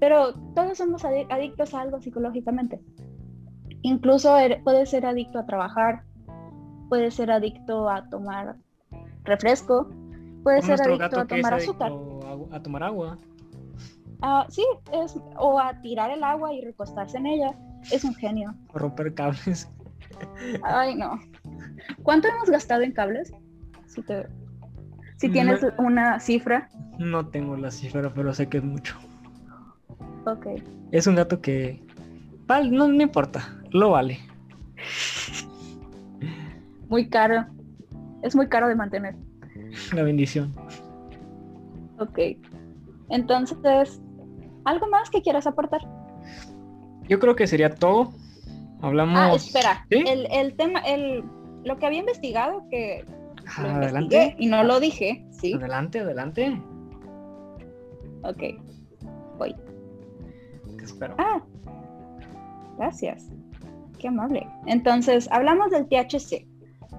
pero 0.00 0.34
todos 0.54 0.78
somos 0.78 1.04
adictos 1.04 1.74
a 1.74 1.80
algo 1.80 2.00
psicológicamente. 2.00 2.80
Incluso 3.82 4.36
er, 4.36 4.62
puedes 4.64 4.90
ser 4.90 5.04
adicto 5.04 5.38
a 5.38 5.46
trabajar, 5.46 6.02
puedes 6.88 7.14
ser 7.14 7.30
adicto 7.30 7.88
a 7.88 8.08
tomar 8.08 8.56
refresco, 9.24 9.88
puedes 10.42 10.64
ser 10.64 10.80
adicto 10.80 11.20
a 11.20 11.26
tomar 11.26 11.54
azúcar. 11.54 11.92
A, 12.50 12.62
tomar 12.62 12.82
agua. 12.82 13.18
Sí, 14.48 14.64
es, 14.92 15.16
o 15.36 15.58
a 15.58 15.80
tirar 15.80 16.10
el 16.10 16.22
agua 16.22 16.52
y 16.52 16.60
recostarse 16.62 17.18
en 17.18 17.26
ella. 17.26 17.54
Es 17.90 18.04
un 18.04 18.14
genio. 18.14 18.54
A 18.74 18.78
romper 18.78 19.12
cables. 19.14 19.68
Ay, 20.62 20.94
no. 20.94 21.20
¿Cuánto 22.02 22.28
hemos 22.28 22.48
gastado 22.48 22.82
en 22.82 22.92
cables? 22.92 23.32
Si, 23.86 24.02
te, 24.02 24.26
si 25.16 25.28
tienes 25.28 25.60
una 25.78 26.20
cifra. 26.20 26.68
No 26.98 27.26
tengo 27.28 27.56
la 27.56 27.70
cifra, 27.70 28.12
pero 28.14 28.32
sé 28.32 28.48
que 28.48 28.58
es 28.58 28.64
mucho. 28.64 28.96
Ok. 30.26 30.46
Es 30.92 31.06
un 31.06 31.16
gato 31.16 31.40
que... 31.40 31.84
No 32.70 32.88
me 32.88 33.02
importa, 33.02 33.60
lo 33.70 33.90
vale. 33.90 34.18
Muy 36.88 37.08
caro. 37.08 37.46
Es 38.22 38.36
muy 38.36 38.48
caro 38.48 38.68
de 38.68 38.74
mantener. 38.74 39.16
La 39.92 40.02
bendición. 40.02 40.54
Ok. 41.98 42.18
Entonces, 43.10 44.00
¿algo 44.64 44.88
más 44.88 45.10
que 45.10 45.22
quieras 45.22 45.46
aportar? 45.46 45.80
Yo 47.08 47.18
creo 47.18 47.36
que 47.36 47.46
sería 47.46 47.74
todo. 47.74 48.12
Hablamos. 48.80 49.18
Ah, 49.18 49.34
espera. 49.34 49.86
El, 49.90 50.56
tema, 50.56 50.80
el, 50.80 51.22
lo 51.64 51.78
que 51.78 51.86
había 51.86 52.00
investigado, 52.00 52.66
que 52.70 53.04
adelante. 53.56 54.34
y 54.38 54.46
no 54.46 54.64
lo 54.64 54.80
dije, 54.80 55.24
¿sí? 55.30 55.52
Adelante, 55.54 56.00
adelante. 56.00 56.60
Ok. 58.22 58.42
Voy. 59.38 59.54
Te 60.78 60.84
espero. 60.84 61.14
Ah, 61.18 61.42
gracias. 62.78 63.28
Qué 63.98 64.08
amable. 64.08 64.48
Entonces, 64.66 65.28
hablamos 65.30 65.70
del 65.70 65.86
THC, 65.86 66.46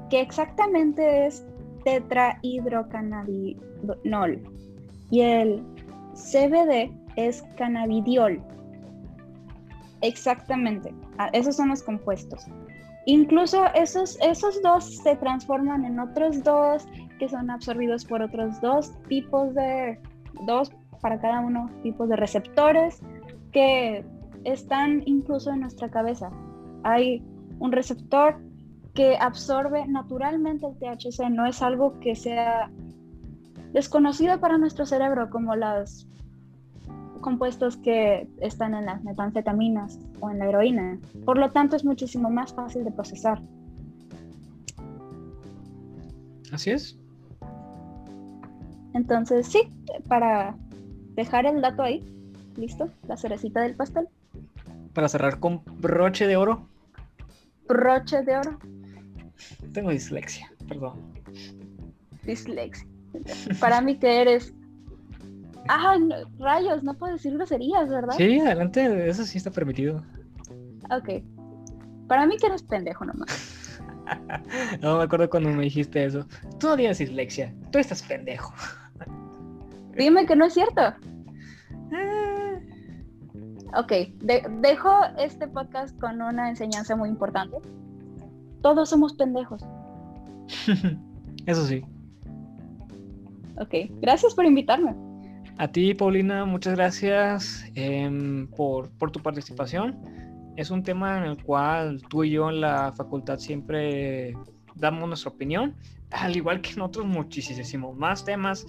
que 0.10 0.22
exactamente 0.22 1.28
es 1.28 1.46
tetrahidrocannabinol. 1.84 4.42
Y 5.12 5.22
el 5.22 5.64
CBD 6.14 6.90
es 7.16 7.44
cannabidiol. 7.58 8.42
Exactamente. 10.02 10.94
Esos 11.34 11.56
son 11.56 11.70
los 11.70 11.82
compuestos. 11.82 12.46
Incluso 13.06 13.66
esos, 13.76 14.18
esos 14.22 14.62
dos 14.62 14.98
se 14.98 15.16
transforman 15.16 15.86
en 15.86 16.00
otros 16.00 16.44
dos 16.44 16.88
que 17.20 17.30
son 17.30 17.50
absorbidos 17.50 18.04
por 18.04 18.22
otros 18.22 18.60
dos 18.62 18.92
tipos 19.08 19.54
de, 19.54 20.00
dos 20.46 20.72
para 21.02 21.20
cada 21.20 21.40
uno 21.42 21.70
tipos 21.84 22.10
de 22.10 22.16
receptores 22.16 23.00
que 23.52 24.04
están 24.44 25.04
incluso 25.06 25.52
en 25.52 25.62
nuestra 25.62 25.90
cabeza. 25.90 26.32
Hay 26.84 27.24
un 27.60 27.72
receptor 27.72 28.38
que 28.96 29.18
absorbe 29.18 29.86
naturalmente 29.88 30.66
el 30.66 30.78
THC, 30.78 31.30
no 31.30 31.46
es 31.46 31.62
algo 31.62 32.00
que 32.00 32.16
sea 32.16 32.72
desconocido 33.74 34.40
para 34.40 34.58
nuestro 34.58 34.86
cerebro 34.86 35.30
como 35.30 35.56
los 35.56 36.08
compuestos 37.26 37.76
que 37.78 38.28
están 38.40 38.76
en 38.76 38.86
las 38.86 39.04
metanfetaminas 39.04 40.00
o 40.20 40.30
en 40.30 40.38
la 40.38 40.48
heroína. 40.48 41.00
Por 41.26 41.40
lo 41.40 41.50
tanto, 41.52 41.76
es 41.76 41.84
muchísimo 41.84 42.30
más 42.30 42.54
fácil 42.54 42.84
de 42.84 42.92
procesar. 42.92 43.42
Así 46.52 46.70
es. 46.70 47.00
Entonces, 48.94 49.48
sí, 49.48 49.62
para 50.08 50.56
dejar 51.16 51.48
el 51.48 51.62
dato 51.62 51.82
ahí, 51.82 52.06
listo, 52.58 52.92
la 53.08 53.18
cerecita 53.18 53.62
del 53.62 53.74
pastel. 53.74 54.08
Para 54.94 55.10
cerrar 55.10 55.40
con 55.40 55.64
broche 55.82 56.28
de 56.28 56.36
oro. 56.36 56.70
Broche 57.68 58.22
de 58.22 58.38
oro. 58.38 58.60
Tengo 59.74 59.90
dislexia, 59.90 60.54
perdón. 60.68 61.12
Dislexia. 62.24 62.88
Para 63.60 63.82
mí 63.82 63.98
que 63.98 64.22
eres... 64.22 64.54
Ah, 65.68 65.98
rayos, 66.40 66.84
no 66.84 66.94
puedo 66.94 67.14
decir 67.14 67.34
groserías, 67.34 67.90
¿verdad? 67.90 68.16
Sí, 68.16 68.40
adelante, 68.40 69.10
eso 69.10 69.24
sí 69.24 69.38
está 69.38 69.52
permitido. 69.52 70.04
Ok. 70.92 71.24
Para 72.08 72.28
mí 72.28 72.38
que 72.38 72.48
eres 72.48 72.64
pendejo 72.64 73.06
nomás. 73.06 73.80
no 74.82 74.98
me 74.98 75.04
acuerdo 75.04 75.30
cuando 75.30 75.50
me 75.50 75.64
dijiste 75.64 76.06
eso. 76.06 76.26
Tú 76.60 76.68
no 76.68 76.78
tienes 76.78 77.00
dislexia, 77.00 77.54
tú 77.72 77.80
estás 77.80 78.04
pendejo. 78.04 78.54
Dime 79.98 80.26
que 80.26 80.36
no 80.36 80.46
es 80.46 80.54
cierto. 80.54 80.82
Ah. 80.82 82.60
Ok, 83.78 83.92
dejo 84.62 84.92
este 85.18 85.48
podcast 85.48 86.00
con 86.00 86.22
una 86.22 86.50
enseñanza 86.50 86.96
muy 86.96 87.10
importante. 87.10 87.58
Todos 88.62 88.90
somos 88.90 89.14
pendejos. 89.14 89.64
Eso 91.46 91.66
sí. 91.66 91.84
Ok, 93.58 93.74
gracias 94.02 94.34
por 94.34 94.46
invitarme. 94.46 94.96
A 95.58 95.70
ti, 95.70 95.94
Paulina, 95.94 96.44
muchas 96.44 96.76
gracias 96.76 97.64
em, 97.76 98.48
por, 98.48 98.90
por, 98.98 99.12
tu 99.12 99.22
participación. 99.22 99.98
Es 100.58 100.70
un 100.70 100.84
tema 100.84 101.18
en 101.18 101.24
el 101.24 101.44
cual 101.44 102.02
tú 102.10 102.26
y 102.26 102.32
yo 102.32 102.50
en 102.50 102.60
la 102.60 102.92
facultad 102.92 103.40
siempre 103.40 104.34
damos 104.76 105.08
nuestra 105.08 105.32
opinión, 105.32 105.76
al 106.12 106.36
igual 106.36 106.60
que 106.60 106.72
en 106.72 106.82
otros 106.82 107.06
muchísimos 107.06 107.96
más 107.96 108.26
temas, 108.26 108.66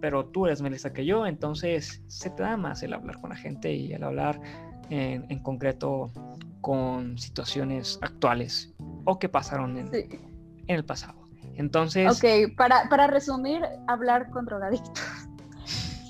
pero 0.00 0.26
tú 0.26 0.46
eres 0.46 0.60
Melissa 0.60 0.92
que 0.92 1.06
yo, 1.06 1.26
entonces 1.26 2.02
se 2.06 2.28
te 2.28 2.42
da 2.42 2.58
más 2.58 2.82
el 2.82 2.92
hablar 2.92 3.18
con 3.20 3.30
la 3.30 3.36
gente 3.36 3.72
y 3.72 3.94
el 3.94 4.04
hablar 4.04 4.38
en, 4.90 5.24
en 5.30 5.38
concreto 5.38 6.12
con 6.60 7.16
situaciones 7.16 7.98
actuales 8.02 8.74
o 9.04 9.18
que 9.18 9.30
pasaron 9.30 9.78
en, 9.78 9.88
en 9.94 10.76
el 10.76 10.84
pasado. 10.84 11.14
Entonces... 11.54 12.10
Ok, 12.10 12.54
para, 12.56 12.88
para 12.90 13.06
resumir, 13.06 13.62
hablar 13.86 14.28
con 14.30 14.44
drogadictos. 14.44 15.25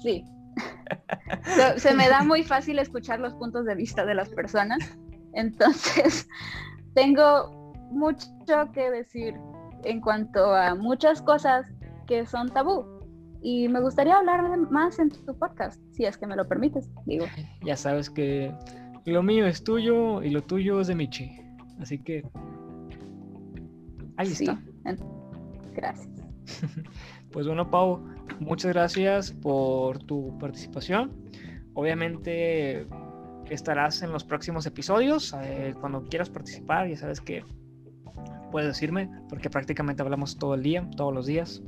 Sí. 0.03 0.25
se, 1.77 1.95
me 1.95 2.09
da 2.09 2.23
muy 2.23 2.43
fácil 2.43 2.79
escuchar 2.79 3.21
los 3.21 3.35
puntos 3.35 3.67
de 3.67 3.75
vista 3.75 4.05
de 4.05 4.15
las 4.15 4.29
personas. 4.31 4.79
Entonces, 5.33 6.29
tengo 6.95 7.73
mucho 7.91 8.27
que 8.73 8.91
decir 8.91 9.35
en 9.85 10.01
cuanto 10.01 10.55
a 10.55 10.75
muchas 10.75 11.23
cosas 11.23 11.67
que 12.07 12.27
son 12.27 12.49
tabú. 12.49 12.85
Y 13.43 13.69
me 13.69 13.81
gustaría 13.81 14.17
hablar 14.17 14.59
más 14.71 14.99
en 14.99 15.11
tu 15.11 15.39
podcast, 15.39 15.81
si 15.93 16.05
es 16.05 16.17
que 16.17 16.27
me 16.27 16.35
lo 16.35 16.49
permites, 16.49 16.91
digo. 17.05 17.27
Ya 17.63 17.77
sabes 17.77 18.11
que 18.11 18.53
lo 19.05 19.23
mío 19.23 19.47
es 19.47 19.63
tuyo 19.63 20.23
y 20.23 20.31
lo 20.31 20.43
tuyo 20.43 20.81
es 20.81 20.89
de 20.89 20.97
Michi. 20.97 21.39
Así 21.79 21.99
que 21.99 22.25
ahí 24.17 24.27
está. 24.27 24.59
Gracias. 25.75 26.09
pues 27.33 27.47
bueno, 27.47 27.71
Pau, 27.71 28.01
muchas 28.41 28.73
gracias 28.73 29.33
por 29.33 30.03
tu 30.03 30.37
participación. 30.39 31.13
Obviamente 31.75 32.87
estarás 33.51 34.03
en 34.03 34.13
los 34.13 34.25
próximos 34.25 34.67
episodios. 34.67 35.35
Eh, 35.43 35.75
cuando 35.81 36.05
quieras 36.05 36.31
participar, 36.31 36.89
ya 36.89 36.97
sabes 36.97 37.21
que 37.21 37.45
puedes 38.51 38.69
decirme, 38.69 39.11
porque 39.29 39.51
prácticamente 39.51 40.03
hablamos 40.03 40.39
todo 40.39 40.55
el 40.55 40.63
día, 40.63 40.89
todos 40.97 41.13
los 41.13 41.27
días. 41.27 41.63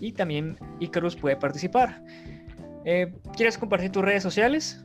Y 0.00 0.12
también 0.12 0.56
Icarus 0.80 1.16
puede 1.16 1.36
participar. 1.36 2.02
Eh, 2.84 3.14
¿Quieres 3.36 3.56
compartir 3.56 3.90
tus 3.92 4.02
redes 4.02 4.22
sociales? 4.22 4.84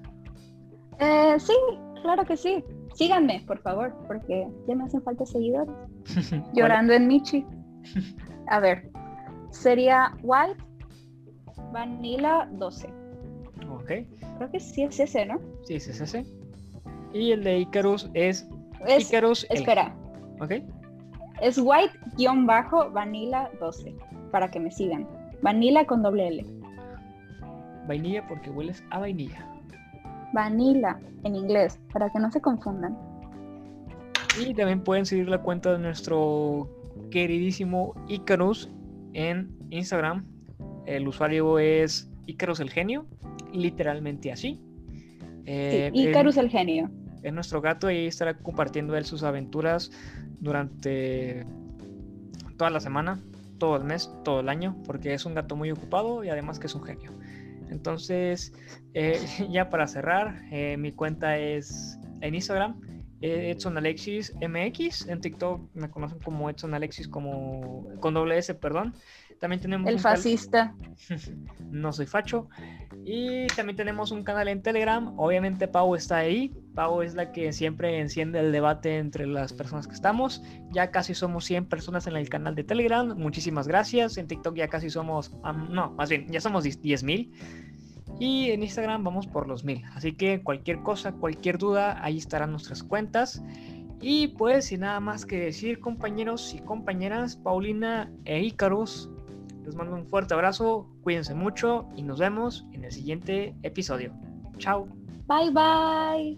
Eh, 0.99 1.35
sí, 1.39 1.53
claro 2.01 2.23
que 2.25 2.37
sí. 2.37 2.63
Síganme, 2.93 3.43
por 3.45 3.59
favor, 3.59 3.95
porque 4.07 4.47
ya 4.67 4.75
me 4.75 4.83
hacen 4.83 5.01
falta 5.01 5.25
seguidores. 5.25 5.73
Llorando 6.53 6.93
en 6.93 7.07
Michi. 7.07 7.45
A 8.47 8.59
ver, 8.59 8.89
sería 9.51 10.13
White 10.21 10.57
Vanilla 11.71 12.47
12. 12.53 12.87
Ok. 13.69 13.91
Creo 14.37 14.51
que 14.51 14.59
sí 14.59 14.83
es 14.83 14.99
ese, 14.99 15.25
¿no? 15.25 15.39
Sí, 15.63 15.75
es 15.75 15.87
ese. 15.87 16.25
Y 17.13 17.31
el 17.31 17.43
de 17.43 17.59
Icarus 17.59 18.09
es, 18.13 18.47
es 18.85 19.09
Icarus. 19.09 19.45
Espera. 19.49 19.95
Ok. 20.39 20.53
Es 21.41 21.59
White-Vanilla 21.59 23.51
12, 23.59 23.95
para 24.31 24.49
que 24.49 24.59
me 24.59 24.71
sigan. 24.71 25.07
Vanilla 25.41 25.85
con 25.85 26.01
doble 26.01 26.27
L. 26.27 26.45
Vainilla 27.87 28.27
porque 28.27 28.49
hueles 28.49 28.83
a 28.89 28.99
vainilla. 28.99 29.47
Vanilla 30.33 30.99
en 31.23 31.35
inglés, 31.35 31.79
para 31.93 32.09
que 32.09 32.19
no 32.19 32.31
se 32.31 32.41
confundan. 32.41 32.97
Y 34.39 34.53
también 34.53 34.83
pueden 34.83 35.05
seguir 35.05 35.29
la 35.29 35.41
cuenta 35.41 35.73
de 35.73 35.79
nuestro 35.79 36.67
queridísimo 37.11 37.93
Icarus 38.07 38.69
en 39.17 39.49
Instagram. 39.71 40.25
El 40.85 41.07
usuario 41.07 41.59
es 41.59 42.09
Icarus 42.27 42.59
el 42.59 42.69
genio, 42.69 43.07
literalmente 43.51 44.31
así. 44.31 44.61
Eh, 45.45 45.89
Icarus 45.93 46.37
el 46.37 46.49
genio. 46.49 46.89
Es 47.23 47.33
nuestro 47.33 47.59
gato 47.59 47.89
y 47.89 48.05
estará 48.05 48.37
compartiendo 48.37 48.95
él 48.95 49.05
sus 49.05 49.23
aventuras 49.23 49.91
durante 50.39 51.45
toda 52.57 52.69
la 52.69 52.79
semana, 52.79 53.19
todo 53.57 53.75
el 53.75 53.83
mes, 53.85 54.13
todo 54.23 54.41
el 54.41 54.49
año, 54.49 54.77
porque 54.85 55.13
es 55.13 55.25
un 55.25 55.33
gato 55.33 55.55
muy 55.55 55.71
ocupado 55.71 56.23
y 56.23 56.29
además 56.29 56.59
que 56.59 56.67
es 56.67 56.75
un 56.75 56.83
genio. 56.83 57.11
Entonces, 57.71 58.53
eh, 58.93 59.19
ya 59.49 59.69
para 59.71 59.87
cerrar, 59.87 60.43
eh, 60.51 60.77
mi 60.77 60.91
cuenta 60.91 61.39
es 61.39 61.97
en 62.21 62.35
Instagram, 62.35 62.79
Edson 63.21 63.77
Alexis 63.77 64.33
MX, 64.35 65.07
en 65.07 65.21
TikTok 65.21 65.61
me 65.73 65.89
conocen 65.89 66.19
como 66.19 66.49
Edson 66.49 66.73
Alexis 66.73 67.07
como 67.07 67.87
con 67.99 68.13
doble 68.13 68.37
S, 68.37 68.53
perdón. 68.53 68.93
También 69.39 69.61
tenemos 69.61 69.89
el 69.89 69.99
fascista. 69.99 70.73
no 71.69 71.93
soy 71.93 72.05
facho. 72.05 72.49
Y 73.05 73.47
también 73.47 73.75
tenemos 73.75 74.11
un 74.11 74.23
canal 74.23 74.47
en 74.47 74.61
Telegram. 74.61 75.13
Obviamente 75.17 75.67
Pau 75.67 75.95
está 75.95 76.17
ahí. 76.17 76.53
Pau 76.73 77.01
es 77.01 77.13
la 77.13 77.31
que 77.31 77.53
siempre 77.53 77.99
enciende 77.99 78.39
el 78.39 78.51
debate 78.51 78.97
entre 78.97 79.27
las 79.27 79.53
personas 79.53 79.87
que 79.87 79.93
estamos. 79.93 80.41
Ya 80.71 80.91
casi 80.91 81.13
somos 81.13 81.45
100 81.45 81.67
personas 81.67 82.07
en 82.07 82.15
el 82.15 82.29
canal 82.29 82.55
de 82.55 82.63
Telegram. 82.63 83.15
Muchísimas 83.15 83.67
gracias. 83.67 84.17
En 84.17 84.27
TikTok 84.27 84.55
ya 84.55 84.67
casi 84.67 84.89
somos, 84.89 85.31
no, 85.69 85.91
más 85.91 86.09
bien, 86.09 86.27
ya 86.29 86.41
somos 86.41 86.65
10.000. 86.65 87.31
Y 88.19 88.51
en 88.51 88.63
Instagram 88.63 89.03
vamos 89.03 89.27
por 89.27 89.47
los 89.47 89.63
1000. 89.63 89.83
Así 89.93 90.13
que 90.13 90.41
cualquier 90.41 90.81
cosa, 90.81 91.11
cualquier 91.11 91.57
duda, 91.57 92.03
ahí 92.03 92.17
estarán 92.17 92.51
nuestras 92.51 92.83
cuentas. 92.83 93.43
Y 94.01 94.29
pues 94.29 94.65
sin 94.65 94.81
nada 94.81 94.99
más 94.99 95.25
que 95.25 95.39
decir, 95.39 95.79
compañeros 95.79 96.53
y 96.53 96.59
compañeras, 96.59 97.35
Paulina 97.35 98.11
e 98.25 98.41
Icarus, 98.43 99.09
les 99.65 99.75
mando 99.75 99.95
un 99.95 100.05
fuerte 100.05 100.33
abrazo, 100.33 100.87
cuídense 101.01 101.33
mucho 101.33 101.87
y 101.95 102.03
nos 102.03 102.19
vemos 102.19 102.65
en 102.73 102.85
el 102.85 102.91
siguiente 102.91 103.55
episodio. 103.63 104.13
Chao. 104.57 104.87
Bye 105.27 105.51
bye. 105.51 106.37